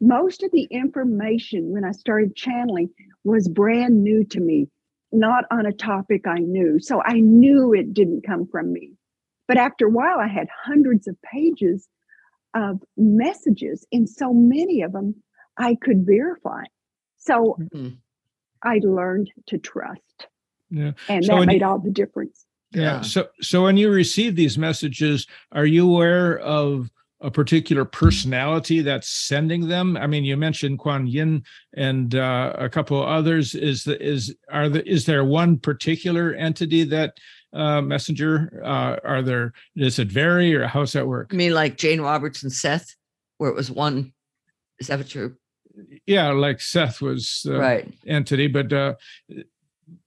[0.00, 2.90] most of the information when I started channeling
[3.24, 4.68] was brand new to me,
[5.12, 6.78] not on a topic I knew.
[6.80, 8.92] So I knew it didn't come from me.
[9.48, 11.88] But after a while, I had hundreds of pages
[12.54, 15.14] of messages, and so many of them
[15.58, 16.64] I could verify.
[17.18, 17.94] So mm-hmm.
[18.62, 20.26] I learned to trust.
[20.70, 20.92] Yeah.
[21.08, 22.44] And so that made you, all the difference.
[22.76, 22.82] Yeah.
[22.82, 23.00] yeah.
[23.00, 26.90] So so when you receive these messages, are you aware of
[27.22, 29.96] a particular personality that's sending them?
[29.96, 31.42] I mean, you mentioned Kuan Yin
[31.74, 33.54] and uh, a couple of others.
[33.54, 37.16] Is the is are the is there one particular entity that
[37.54, 38.60] uh, messenger?
[38.62, 41.30] Uh, are there does it vary or how's that work?
[41.32, 42.94] I mean, like Jane Roberts and Seth,
[43.38, 44.12] where it was one.
[44.78, 45.38] Is that what you're?
[46.04, 48.94] Yeah, like Seth was right entity, but uh,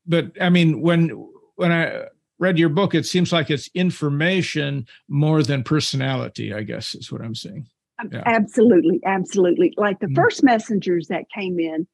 [0.06, 1.10] but I mean when
[1.56, 2.06] when I
[2.40, 7.22] read your book, it seems like it's information more than personality, I guess is what
[7.22, 7.68] I'm saying.
[8.00, 8.24] Um, yeah.
[8.26, 9.02] Absolutely.
[9.06, 9.74] Absolutely.
[9.78, 10.16] Like the mm-hmm.
[10.16, 11.86] first messengers that came in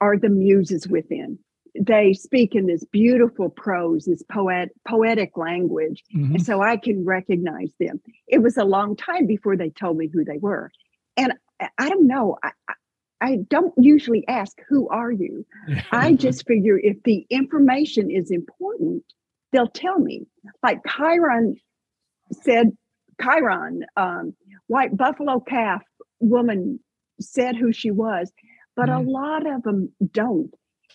[0.00, 1.38] are the muses within.
[1.80, 6.02] They speak in this beautiful prose, this poet, poetic language.
[6.14, 6.34] Mm-hmm.
[6.34, 8.00] And so I can recognize them.
[8.26, 10.70] It was a long time before they told me who they were.
[11.16, 11.32] And
[11.78, 12.36] I don't know.
[12.42, 12.50] I,
[13.22, 15.46] I don't usually ask, Who are you?
[15.92, 19.04] I just figure if the information is important,
[19.52, 20.26] they'll tell me.
[20.62, 21.56] Like Chiron
[22.42, 22.76] said,
[23.20, 24.34] Chiron, um,
[24.66, 25.82] white buffalo calf
[26.20, 26.80] woman
[27.20, 28.32] said who she was,
[28.74, 28.96] but mm.
[28.96, 30.52] a lot of them don't.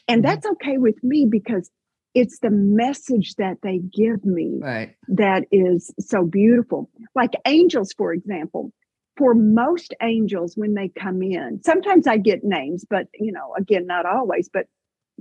[0.07, 0.25] And mm.
[0.25, 1.69] that's okay with me because
[2.13, 4.95] it's the message that they give me right.
[5.07, 6.89] that is so beautiful.
[7.13, 8.71] Like angels, for example.
[9.17, 13.87] For most angels, when they come in, sometimes I get names, but you know, again,
[13.87, 14.67] not always, but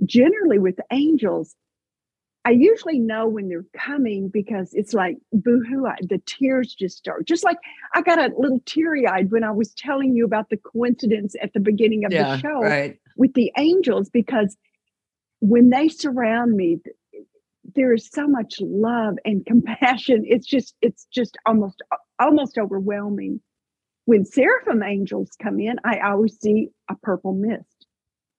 [0.05, 1.55] generally with angels,
[2.47, 7.27] I usually know when they're coming because it's like boohoo, the tears just start.
[7.27, 7.57] Just like
[7.93, 11.51] I got a little teary eyed when I was telling you about the coincidence at
[11.51, 12.97] the beginning of yeah, the show right.
[13.17, 14.55] with the angels, because
[15.41, 16.77] when they surround me,
[17.75, 20.23] there is so much love and compassion.
[20.25, 21.81] It's just, it's just almost,
[22.17, 23.41] almost overwhelming.
[24.05, 27.87] When seraphim angels come in, I always see a purple mist.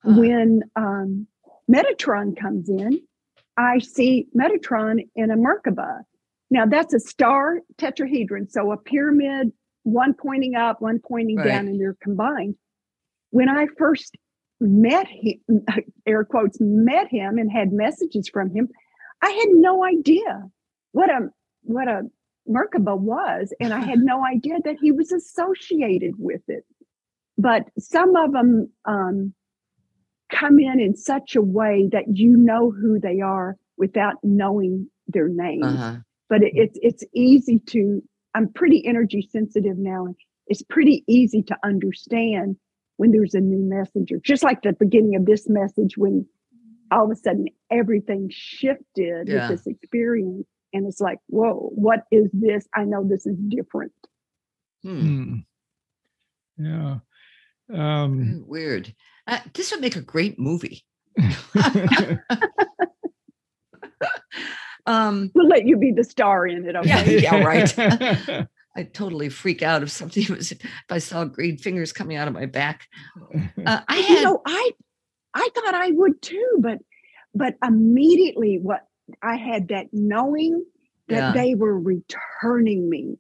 [0.03, 0.15] Huh.
[0.19, 1.27] When um,
[1.71, 3.03] Metatron comes in,
[3.59, 6.03] I see Metatron in a Merkaba.
[6.51, 9.53] Now that's a star tetrahedron, so a pyramid
[9.83, 11.47] one pointing up, one pointing Right.
[11.47, 12.55] down, and they're combined.
[13.31, 14.17] When I first
[14.61, 15.41] met him,
[16.07, 18.69] air quotes, met him and had messages from him,
[19.23, 20.45] I had no idea
[20.93, 21.29] what a
[21.63, 22.03] what a
[22.49, 26.65] Merkaba was, and I had no idea that he was associated with it.
[27.37, 29.35] But some of them um,
[30.31, 35.29] come in in such a way that you know who they are without knowing their
[35.29, 35.62] name.
[35.62, 35.97] Uh-huh.
[36.29, 38.03] but it, it's it's easy to
[38.35, 40.14] i'm pretty energy sensitive now and
[40.49, 42.57] it's pretty easy to understand
[42.99, 46.26] when there's a new messenger just like the beginning of this message when
[46.91, 49.49] all of a sudden everything shifted Yeah.
[49.49, 53.93] with this experience and it's like whoa what is this i know this is different
[54.85, 55.01] Hmm.
[55.01, 55.35] Hmm.
[56.59, 56.99] Yeah.
[57.73, 58.95] Um, Weird.
[59.27, 60.85] Uh, this would make a great movie.
[64.87, 67.79] Um, we'll let you be the star in it okay Yeah, yeah, right.
[68.77, 72.33] I totally freak out if something was if I saw green fingers coming out of
[72.33, 72.87] my back.
[73.66, 74.71] Uh, I you had know i
[75.35, 76.79] i thought i would too but
[77.35, 78.87] but immediately what
[79.23, 80.64] i had that knowing
[81.09, 81.33] that Yeah.
[81.43, 83.19] they were returning me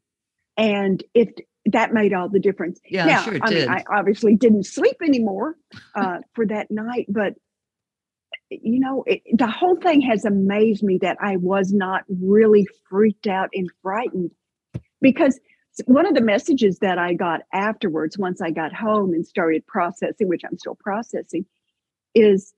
[0.56, 1.40] and it
[1.72, 2.80] that made all the difference.
[2.88, 3.68] Yeah, now sure it i did.
[3.68, 5.56] mean i obviously didn't sleep anymore
[5.94, 7.34] uh, for that night but
[8.50, 13.26] you know it, the whole thing has amazed me that i was not really freaked
[13.26, 14.30] out and frightened.
[15.00, 15.38] Because
[15.84, 20.28] one of the messages that i got afterwards once i got home and started processing
[20.28, 21.44] which i'm still processing
[22.14, 22.52] is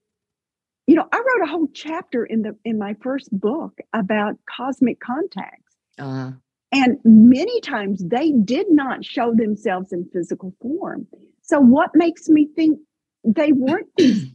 [0.87, 5.01] you know i wrote a whole chapter in the in my first book about cosmic
[5.01, 5.77] contacts.
[5.99, 6.33] Uh,
[6.73, 11.07] and many times they did not show themselves in physical form.
[11.43, 12.79] So, what makes me think
[13.25, 14.27] they weren't these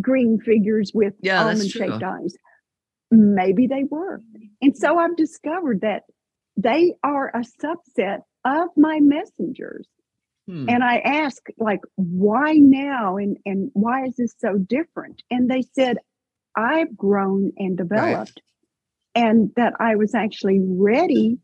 [0.00, 2.34] green figures with Yeah, almond shaped eyes?
[3.10, 4.22] Maybe they were.
[4.60, 6.02] And so I've discovered that
[6.56, 9.86] they are a subset of my messengers.
[10.46, 10.68] hmm.
[10.68, 13.16] And I ask, like, why now?
[13.16, 15.22] And, and why is this so different?
[15.30, 15.98] And they said,
[16.56, 18.42] I've grown and developed,
[19.14, 21.38] and that I was actually ready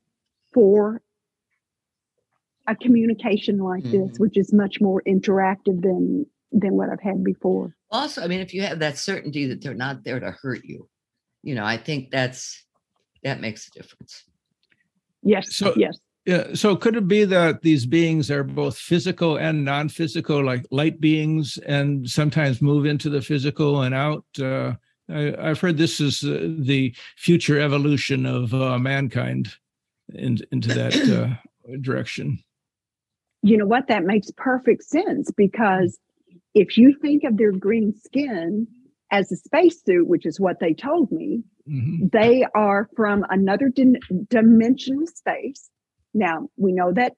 [0.55, 1.03] for
[2.67, 4.19] a communication like this, Mhm.
[4.21, 6.27] which is much more interactive than
[6.57, 7.75] than what I've had before.
[7.91, 10.89] also, I mean, if you have that certainty that they're not there to hurt you,
[11.43, 12.65] you know, I think that's
[13.25, 14.25] that makes a difference.
[15.23, 15.99] Yes, So- yes.
[16.27, 16.55] Yeah.
[16.55, 21.59] So could it be that these beings are both physical and non-physical, like light beings,
[21.67, 24.25] and sometimes move into the physical and out?
[24.41, 24.75] Uh,
[25.09, 29.55] I, I've heard this is uh, the future evolution of uh, mankind
[30.13, 30.95] in, into that
[31.73, 32.39] uh, direction.
[33.43, 33.89] You know what?
[33.89, 35.99] That makes perfect sense because
[36.55, 38.67] if you think of their green skin
[39.11, 42.11] as a spacesuit, which is what they told me, Mhm.
[42.13, 43.97] they are from another dim-
[44.29, 45.71] dimensional space.
[46.13, 47.15] Now, we know that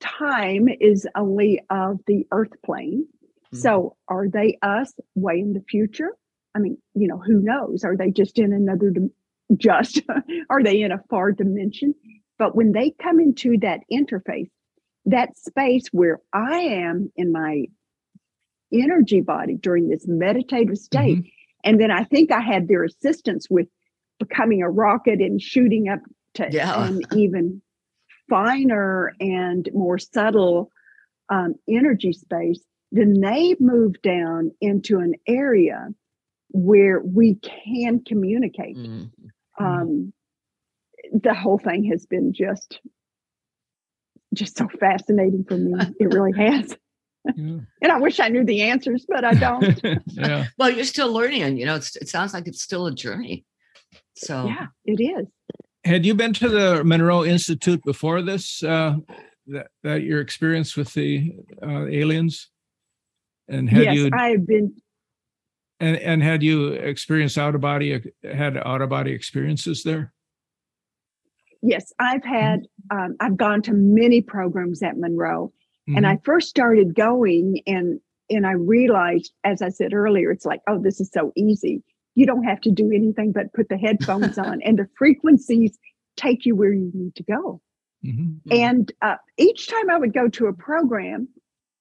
[0.00, 3.06] time is only of the earth plane.
[3.52, 3.56] Mhm.
[3.58, 6.16] So, are they us way in the future?
[6.56, 7.84] I mean, you know, who knows?
[7.84, 9.12] Are they just in another, dim-
[9.56, 10.02] just,
[10.50, 11.94] are they in a far dimension?
[12.38, 14.50] But when they come into that interface,
[15.06, 17.66] that space where I am in my
[18.72, 21.24] energy body during this meditative state,
[21.64, 23.68] and then I think I had their assistance with
[24.18, 26.00] becoming a rocket and shooting up
[26.34, 26.82] to Yeah.
[26.82, 27.62] an even
[28.28, 30.70] finer and more subtle
[31.28, 32.62] um, energy space.
[32.92, 35.88] Then they moved down into an area
[36.50, 38.76] where we can communicate.
[38.76, 39.10] Mhm.
[39.58, 40.12] Um,
[41.12, 42.80] the whole thing has been just
[44.34, 45.72] just so fascinating for me.
[46.00, 46.76] It really has.
[47.34, 47.58] Yeah.
[47.82, 49.80] And I wish I knew the answers, but I don't.
[50.06, 50.46] yeah.
[50.58, 53.44] Well, you're still learning, you know, it's, it sounds like it's still a journey.
[54.16, 55.26] So yeah, it is.
[55.84, 58.62] Had you been to the Monroe Institute before this?
[58.62, 58.96] Uh,
[59.48, 61.32] that, that your experience with the
[61.62, 62.50] uh, aliens,
[63.48, 64.74] and had yes, you I've been
[65.80, 70.12] and, and had you experienced out of body had out of body experiences there?
[71.66, 75.52] yes, I've had um, I've gone to many programs at Monroe.
[75.88, 75.96] Mm-hmm.
[75.96, 80.60] And I first started going and and I realized, as I said earlier, it's like,
[80.66, 81.84] oh, this is so easy.
[82.16, 85.78] You don't have to do anything but put the headphones on, and the frequencies
[86.16, 87.60] take you where you need to go.
[88.04, 88.40] Mhm.
[88.46, 88.58] Mhm.
[88.58, 91.28] And uh, each time I would go to a program,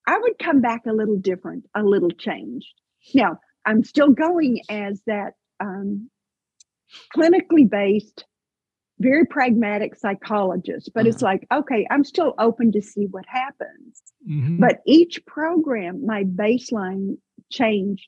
[0.08, 2.74] I would come back a little different, a little changed.
[3.14, 6.10] Now, I'm still going as that um,
[7.16, 8.26] clinically based,
[9.00, 14.02] very pragmatic psychologist, but it's like, okay, I'm still open to see what happens.
[14.30, 14.60] Mhm.
[14.60, 17.18] But each program, my baseline
[17.52, 18.08] changed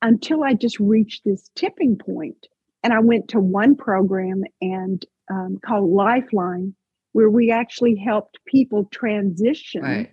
[0.00, 2.46] until I just reached this tipping point.
[2.82, 6.74] And I went to one program and um, called Lifeline,
[7.12, 10.12] where we actually helped people transition Right.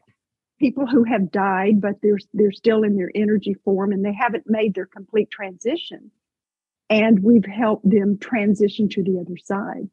[0.62, 4.44] People who have died but they're they're still in their energy form and they haven't
[4.46, 6.12] made their complete transition.
[6.90, 9.90] And we've helped them transition to the other side.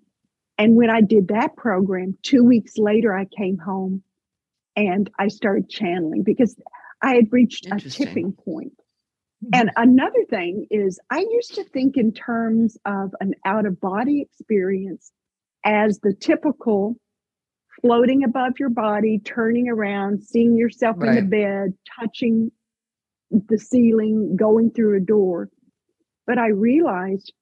[0.59, 4.03] And when i did that program 2 weeks later i came home
[4.77, 6.55] and i started channeling because
[7.03, 8.79] i had reached a tipping point.
[9.43, 9.51] Hmm.
[9.55, 14.21] And another thing is i used to think in terms of an out of body
[14.21, 15.12] experience
[15.64, 16.97] as the typical
[17.81, 22.51] floating above your body, turning around, seeing yourself in the bed, touching
[23.31, 25.49] the ceiling, going through a door.
[26.26, 27.33] But I realized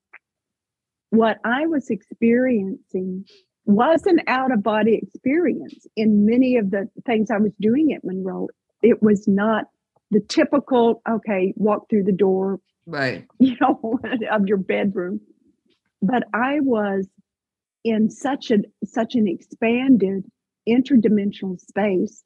[1.10, 3.24] what I was experiencing
[3.64, 8.04] was an out of body experience in many of the things I was doing at
[8.04, 8.48] Monroe.
[8.82, 9.64] It was not
[10.10, 13.26] the typical, okay, walk through the door, Right.
[13.38, 13.98] you know,
[14.30, 15.20] of your bedroom.
[16.00, 17.08] But I was
[17.86, 20.24] in such an such an expanded
[20.68, 22.24] interdimensional space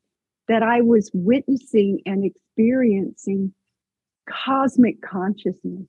[0.49, 3.53] that I was witnessing and experiencing
[4.29, 5.87] cosmic consciousness.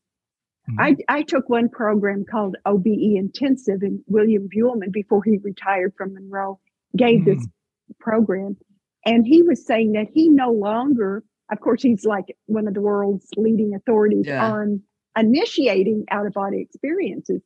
[0.69, 0.79] Mm-hmm.
[0.79, 6.13] I, I took one program called OBE Intensive, and William Buhlman, before he retired from
[6.13, 6.59] Monroe,
[6.95, 7.93] gave this mm-hmm.
[7.99, 8.57] program.
[9.05, 12.81] And he was saying that he no longer, of course, he's like one of the
[12.81, 14.51] world's leading authorities Yeah.
[14.51, 14.81] on
[15.17, 17.41] initiating out of body experiences.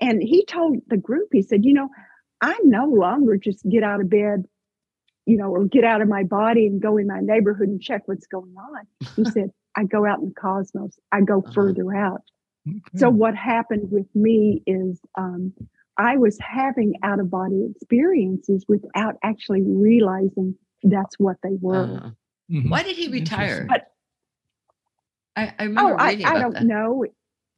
[0.00, 1.88] And he told the group, he said, you know,
[2.40, 4.44] I no longer just get out of bed,
[5.26, 8.02] you know, or get out of my body and go in my neighborhood and check
[8.06, 8.86] what's going on.
[9.16, 11.52] He said, I go out in the cosmos, I go Uh-huh.
[11.52, 12.22] further out.
[12.96, 15.54] So what happened with me is um,
[15.96, 21.84] I was having out of body experiences without actually realizing that's what they were.
[21.96, 22.10] Uh,
[22.50, 22.68] Mhm.
[22.70, 23.66] why did he retire?
[23.68, 23.90] But-
[25.36, 26.64] I, I remember oh, I, reading I about don't that.
[26.64, 27.04] know.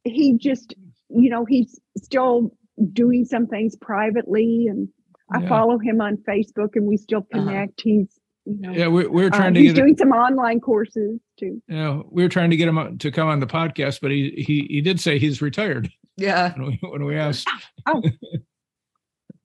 [0.03, 0.73] He just,
[1.15, 2.51] you know, he's still
[2.93, 4.87] doing some things privately, and
[5.33, 5.49] I Yeah.
[5.49, 7.39] follow him on Facebook, and we still Uh-huh.
[7.45, 7.81] connect.
[7.81, 10.59] He's, you know, Yeah, we, we were uh, trying to he's get doing some online
[10.59, 11.61] courses too.
[11.67, 14.31] you know, we were trying to get him to come on the podcast, but he
[14.37, 16.53] he he did say he's retired Yeah.
[16.57, 17.47] when we, when we asked.
[17.87, 18.01] Oh.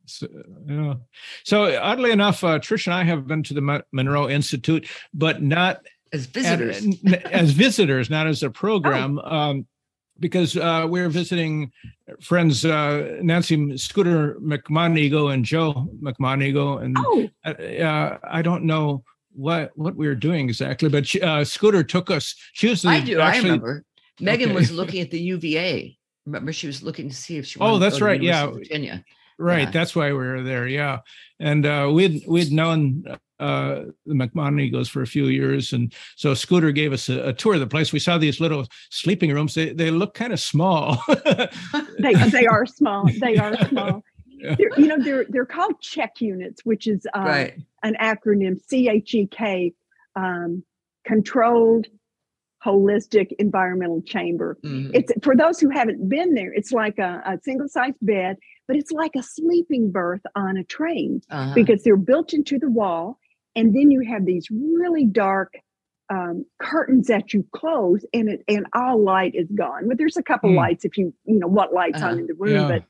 [0.08, 0.28] So,
[0.68, 0.94] yeah.
[1.44, 5.84] so oddly enough, uh, Trish and I have been to the Monroe Institute, but not
[6.12, 6.86] As visitors.
[6.86, 8.50] n- as visitors, not as a Oh.
[8.50, 9.66] program, um,
[10.20, 11.70] because uh, we're visiting
[12.20, 17.50] friends uh, Nancy Scooter McMoneagle and Joe McMoneagle, and Oh, uh,
[17.82, 19.02] uh, I don't know
[19.32, 22.34] what what we were doing exactly, but she, uh, Scooter took us.
[22.54, 23.20] She was the, I do.
[23.20, 23.84] I remember.
[24.20, 24.54] Megan Okay.
[24.56, 25.98] was looking at the UVA.
[26.24, 27.60] Remember, she was looking to see if she.
[27.60, 28.46] Oh, that's go right, yeah.
[28.46, 29.04] Virginia.
[29.38, 29.70] Right, Yeah.
[29.70, 30.66] that's why we were there.
[30.66, 31.00] Yeah,
[31.38, 33.04] and uh, we'd we'd known
[33.38, 37.54] uh, the McMoneagles for a few years, and so Scooter gave us a, a tour
[37.54, 37.92] of the place.
[37.92, 39.54] We saw these little sleeping rooms.
[39.54, 41.02] They they look kind of small.
[41.98, 43.08] they they are small.
[43.20, 44.02] They are small.
[44.28, 44.54] Yeah.
[44.58, 47.54] They're, you know, they're they're called CHEC units, which is uh, right.
[47.82, 49.72] an acronym CHEC,
[50.14, 50.62] um,
[51.06, 51.86] Controlled
[52.64, 54.58] Holistic Environmental Chamber.
[54.64, 54.90] Mhm.
[54.92, 56.52] It's for those who haven't been there.
[56.52, 60.64] It's like a, a single size bed, but it's like a sleeping berth on a
[60.64, 61.54] train Uh-huh.
[61.54, 63.18] because they're built into the wall,
[63.56, 65.54] and then you have these really dark
[66.08, 69.88] um, curtains that you close, and it and all light is gone.
[69.88, 70.56] But there's a couple Hmm.
[70.56, 72.12] lights if you you know what lights Uh-huh.
[72.12, 72.68] on in the room, Yeah.
[72.68, 72.84] but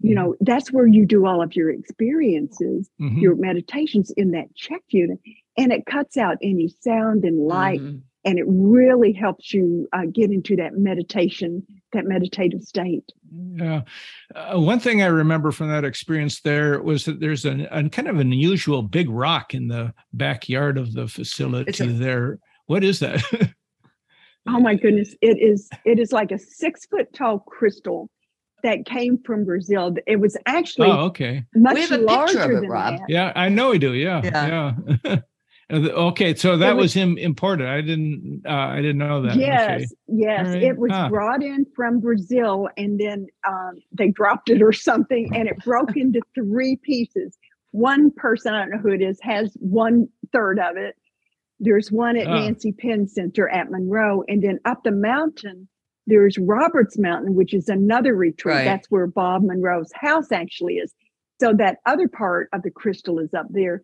[0.00, 3.20] you know that's where you do all of your experiences Mhm.
[3.22, 5.20] your meditations in that CHEC unit
[5.56, 8.00] and it cuts out any sound and light Mhm.
[8.24, 13.04] And it really helps you uh, get into that meditation that meditative state
[13.56, 13.82] Yeah.
[14.34, 18.08] Uh, one thing I remember from that experience there was that there's an, a kind
[18.08, 22.38] of an unusual big rock in the backyard of the facility a- there.
[22.66, 23.22] What is that?
[24.48, 28.10] oh my goodness it is it is like a six foot tall crystal
[28.64, 31.44] that came from brazil it was actually oh, okay.
[31.54, 32.98] much We have a picture larger of it, than Rob.
[32.98, 33.08] that.
[33.08, 33.92] Yeah, I know we do.
[33.92, 34.72] Yeah, Yeah.
[35.04, 35.16] yeah.
[35.72, 37.66] Uh, the- okay, so that was- was him imported.
[37.66, 38.42] I didn't.
[38.46, 39.36] Uh, I didn't know that.
[39.36, 39.86] Yes, Okay.
[40.08, 40.46] yes.
[40.46, 40.62] All right.
[40.62, 41.08] It was Ah.
[41.08, 45.96] brought in from Brazil and then um, they dropped it or something and it broke
[45.96, 47.36] into three pieces.
[47.70, 50.94] One person, I don't know who it is, has one third of it.
[51.58, 52.40] There's one at Ah.
[52.40, 54.24] Nancy Penn Center at Monroe.
[54.28, 55.68] And then up the mountain,
[56.06, 58.56] there's Roberts Mountain, which is another retreat.
[58.56, 58.64] Right.
[58.64, 60.92] That's where Bob Monroe's house actually is.
[61.40, 63.82] So that other part of the crystal is up there.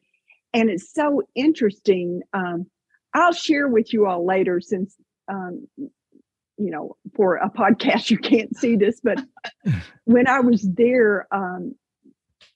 [0.55, 2.23] And it's so interesting.
[2.33, 2.67] Um,
[3.15, 4.97] I'll share with you all later since
[5.29, 5.67] um,
[6.59, 9.23] you know, for a podcast, you can't see this, but
[10.05, 11.75] when I was there, um,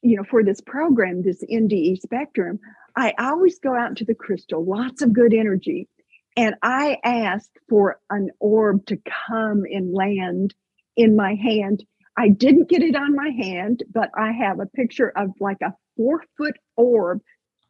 [0.03, 2.59] you know, for this program, this NDE spectrum,
[2.97, 5.88] I always go out into the crystal, lots of good energy.
[6.36, 10.55] And I asked for an orb to come and land
[10.97, 11.84] in my hand.
[12.16, 15.74] I didn't get it on my hand, but I have a picture of like a
[15.97, 17.20] four foot orb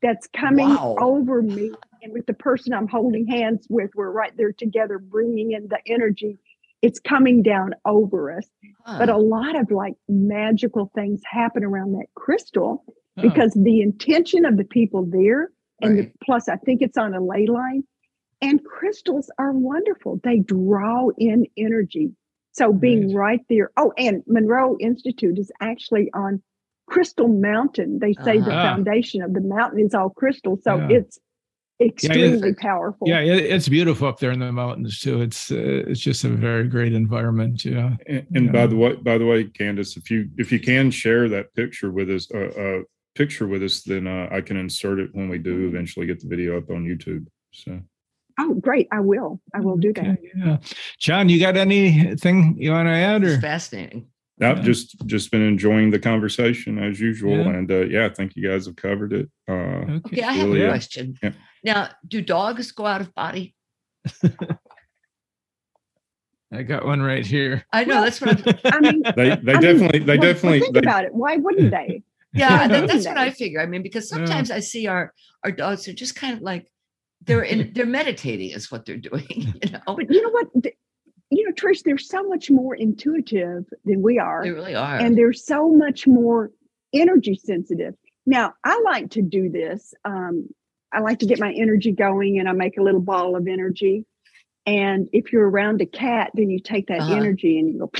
[0.02, 0.96] that's coming Wow.
[1.00, 1.72] over me.
[2.02, 5.78] And with the person I'm holding hands with, we're right there together, bringing in the
[5.86, 6.38] energy.
[6.82, 8.46] It's coming down over us.
[8.84, 12.84] But a lot of like magical things happen around that crystal
[13.16, 15.50] Oh, because the intention of the people there,
[15.82, 17.84] and the, plus I think it's on a ley line,
[18.40, 20.18] and crystals are wonderful.
[20.24, 22.12] They draw in energy.
[22.52, 23.70] So being right there.
[23.76, 26.42] Oh, and Monroe Institute is actually on
[26.86, 27.98] Crystal Mountain.
[28.00, 28.74] They say the Uh-huh.
[28.74, 30.58] foundation of the mountain is all crystal.
[30.62, 30.88] So Yeah.
[30.90, 31.18] it's
[31.80, 33.08] extremely powerful.
[33.08, 35.20] yeah, it, it's beautiful up there in the mountains too.
[35.20, 37.64] It's uh, it's just a very great environment.
[37.64, 37.96] Yeah.
[38.06, 38.52] And, and Yeah.
[38.52, 41.90] by the way, by the way, Candace, if you if you can share that picture
[41.90, 42.82] with us, uh, uh
[43.14, 46.28] picture with us, then uh, I can insert it when we do eventually get the
[46.28, 47.26] video up on YouTube.
[47.52, 47.80] So
[48.38, 48.88] Oh, great.
[48.90, 49.40] I will.
[49.54, 50.04] I will do that.
[50.04, 50.56] Okay, yeah.
[50.98, 53.34] John, you got anything you want to add or?
[53.34, 54.06] It's fascinating.
[54.42, 54.62] I've Yeah.
[54.64, 57.48] just just been enjoying the conversation as usual, Yeah.
[57.50, 59.28] and uh, yeah, I think you guys have covered it.
[59.48, 61.16] Uh, Okay, I have Really, a question.
[61.22, 61.32] Yeah.
[61.64, 63.54] Now, do dogs go out of body?
[66.54, 67.64] I got one right here.
[67.72, 68.72] I know that's what I'm.
[68.72, 71.14] I mean, they they I mean, definitely they well, well, definitely think they, about it.
[71.14, 72.02] Why wouldn't they?
[72.34, 73.60] Yeah, that, that's what I figure.
[73.60, 74.16] I mean, because Yeah.
[74.16, 75.12] sometimes I see our
[75.44, 76.66] our dogs are just kind of like
[77.26, 79.26] they're in they're meditating is what they're doing.
[79.62, 80.48] You know, But you know what?
[81.34, 84.42] You know, Trish, they're so much more intuitive than we are.
[84.44, 84.98] they really are.
[84.98, 86.50] and they're so much more
[86.92, 87.94] energy sensitive.
[88.26, 89.94] Now, I like to do this.
[90.04, 90.48] Um,
[90.92, 94.04] I like to get my energy going and I make a little ball of energy.
[94.66, 97.14] And if you're around a cat, then you take that Uh-huh.
[97.14, 97.90] energy and you go,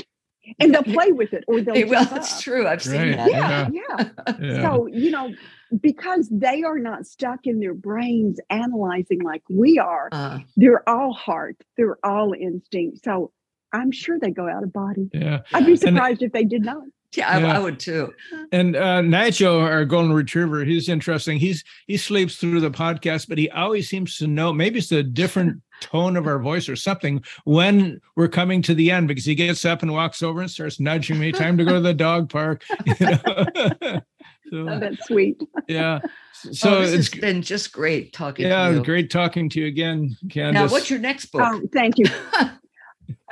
[0.59, 2.41] and they'll play with it or they'll Hey, well, jump that's up.
[2.41, 2.67] true.
[2.67, 3.17] I've seen Right.
[3.17, 3.29] that.
[3.29, 4.09] Yeah, yeah.
[4.41, 4.61] Yeah.
[4.61, 5.33] So, you know,
[5.81, 11.13] because they are not stuck in their brains analyzing like we are, Uh, they're all
[11.13, 13.03] heart, they're all instinct.
[13.03, 13.31] So
[13.71, 15.09] I'm sure they go out of body.
[15.13, 15.41] yeah.
[15.53, 15.77] I'd be Yeah.
[15.77, 16.83] surprised if they did not.
[17.13, 17.55] Yeah, I, Yeah.
[17.55, 18.13] I would too.
[18.51, 21.37] And uh, Nigel, our golden retriever, he's interesting.
[21.39, 24.51] He's he sleeps through the podcast, but he always seems to know.
[24.53, 28.89] Maybe it's a different tone of our voice or something when we're coming to the
[28.91, 31.31] end because he gets up and walks over and starts nudging me.
[31.31, 32.63] Time to go to the dog park.
[32.99, 34.01] You know?
[34.55, 35.41] Oh, that's sweet.
[35.67, 35.99] yeah.
[36.33, 38.83] So So Oh, this it's has been just great talking yeah, to you.
[38.83, 40.53] great talking to you again, Candace.
[40.53, 41.41] Now, what's your next book?
[41.43, 42.05] Oh, thank you.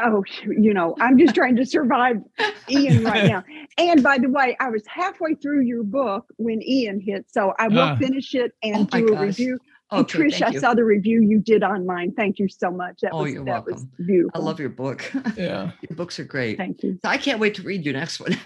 [0.04, 2.18] Oh, you know, I'm just trying to survive
[2.70, 3.44] Ian right now.
[3.78, 7.68] And by the way, I was halfway through your book when Ian hit, so I
[7.68, 7.96] will Ah.
[7.98, 9.22] finish it and Oh do a gosh.
[9.22, 9.60] review.
[9.92, 10.60] And okay, Trish, I you.
[10.60, 12.14] saw the review you did on mine.
[12.16, 13.00] Thank you so much.
[13.02, 13.92] That Oh, was you're that was welcome.
[14.08, 14.42] beautiful.
[14.42, 15.12] I love your book.
[15.38, 15.72] yeah.
[15.88, 16.58] your books are great.
[16.58, 16.98] Thank you.
[17.04, 18.38] So I can't wait to read your next one.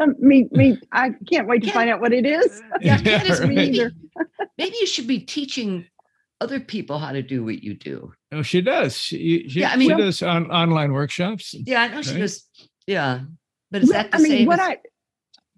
[0.00, 0.78] I mean, me, me.
[0.92, 2.62] I can't wait to Can't- find out what it is.
[2.80, 3.48] yeah, Yeah, right.
[3.48, 3.84] Maybe,
[4.56, 5.84] maybe you should be teaching
[6.40, 8.12] other people how to do what you do.
[8.32, 8.96] Oh, she does.
[8.96, 11.54] She, she, Yeah, I she mean- does on, online workshops.
[11.54, 12.44] Yeah, I know she does.
[12.86, 13.20] Yeah,
[13.70, 14.46] but is Well, that the I mean, same?
[14.46, 14.78] what as- I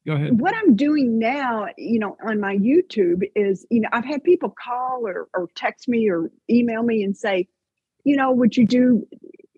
[0.06, 0.40] Go ahead.
[0.40, 4.48] what I'm doing now, you know, on my YouTube is, you know, I've had people
[4.58, 7.46] call or, or text me or email me and say,
[8.04, 9.06] you know, would you do,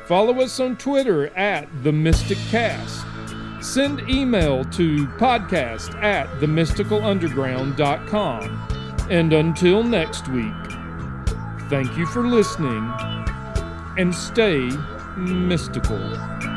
[0.06, 3.04] Follow us on Twitter at The Mystic Cast.
[3.60, 8.68] Send email to podcast at themysticalunderground.com.
[9.10, 10.52] And until next week,
[11.68, 12.92] thank you for listening
[13.98, 14.70] and stay
[15.16, 16.55] mystical.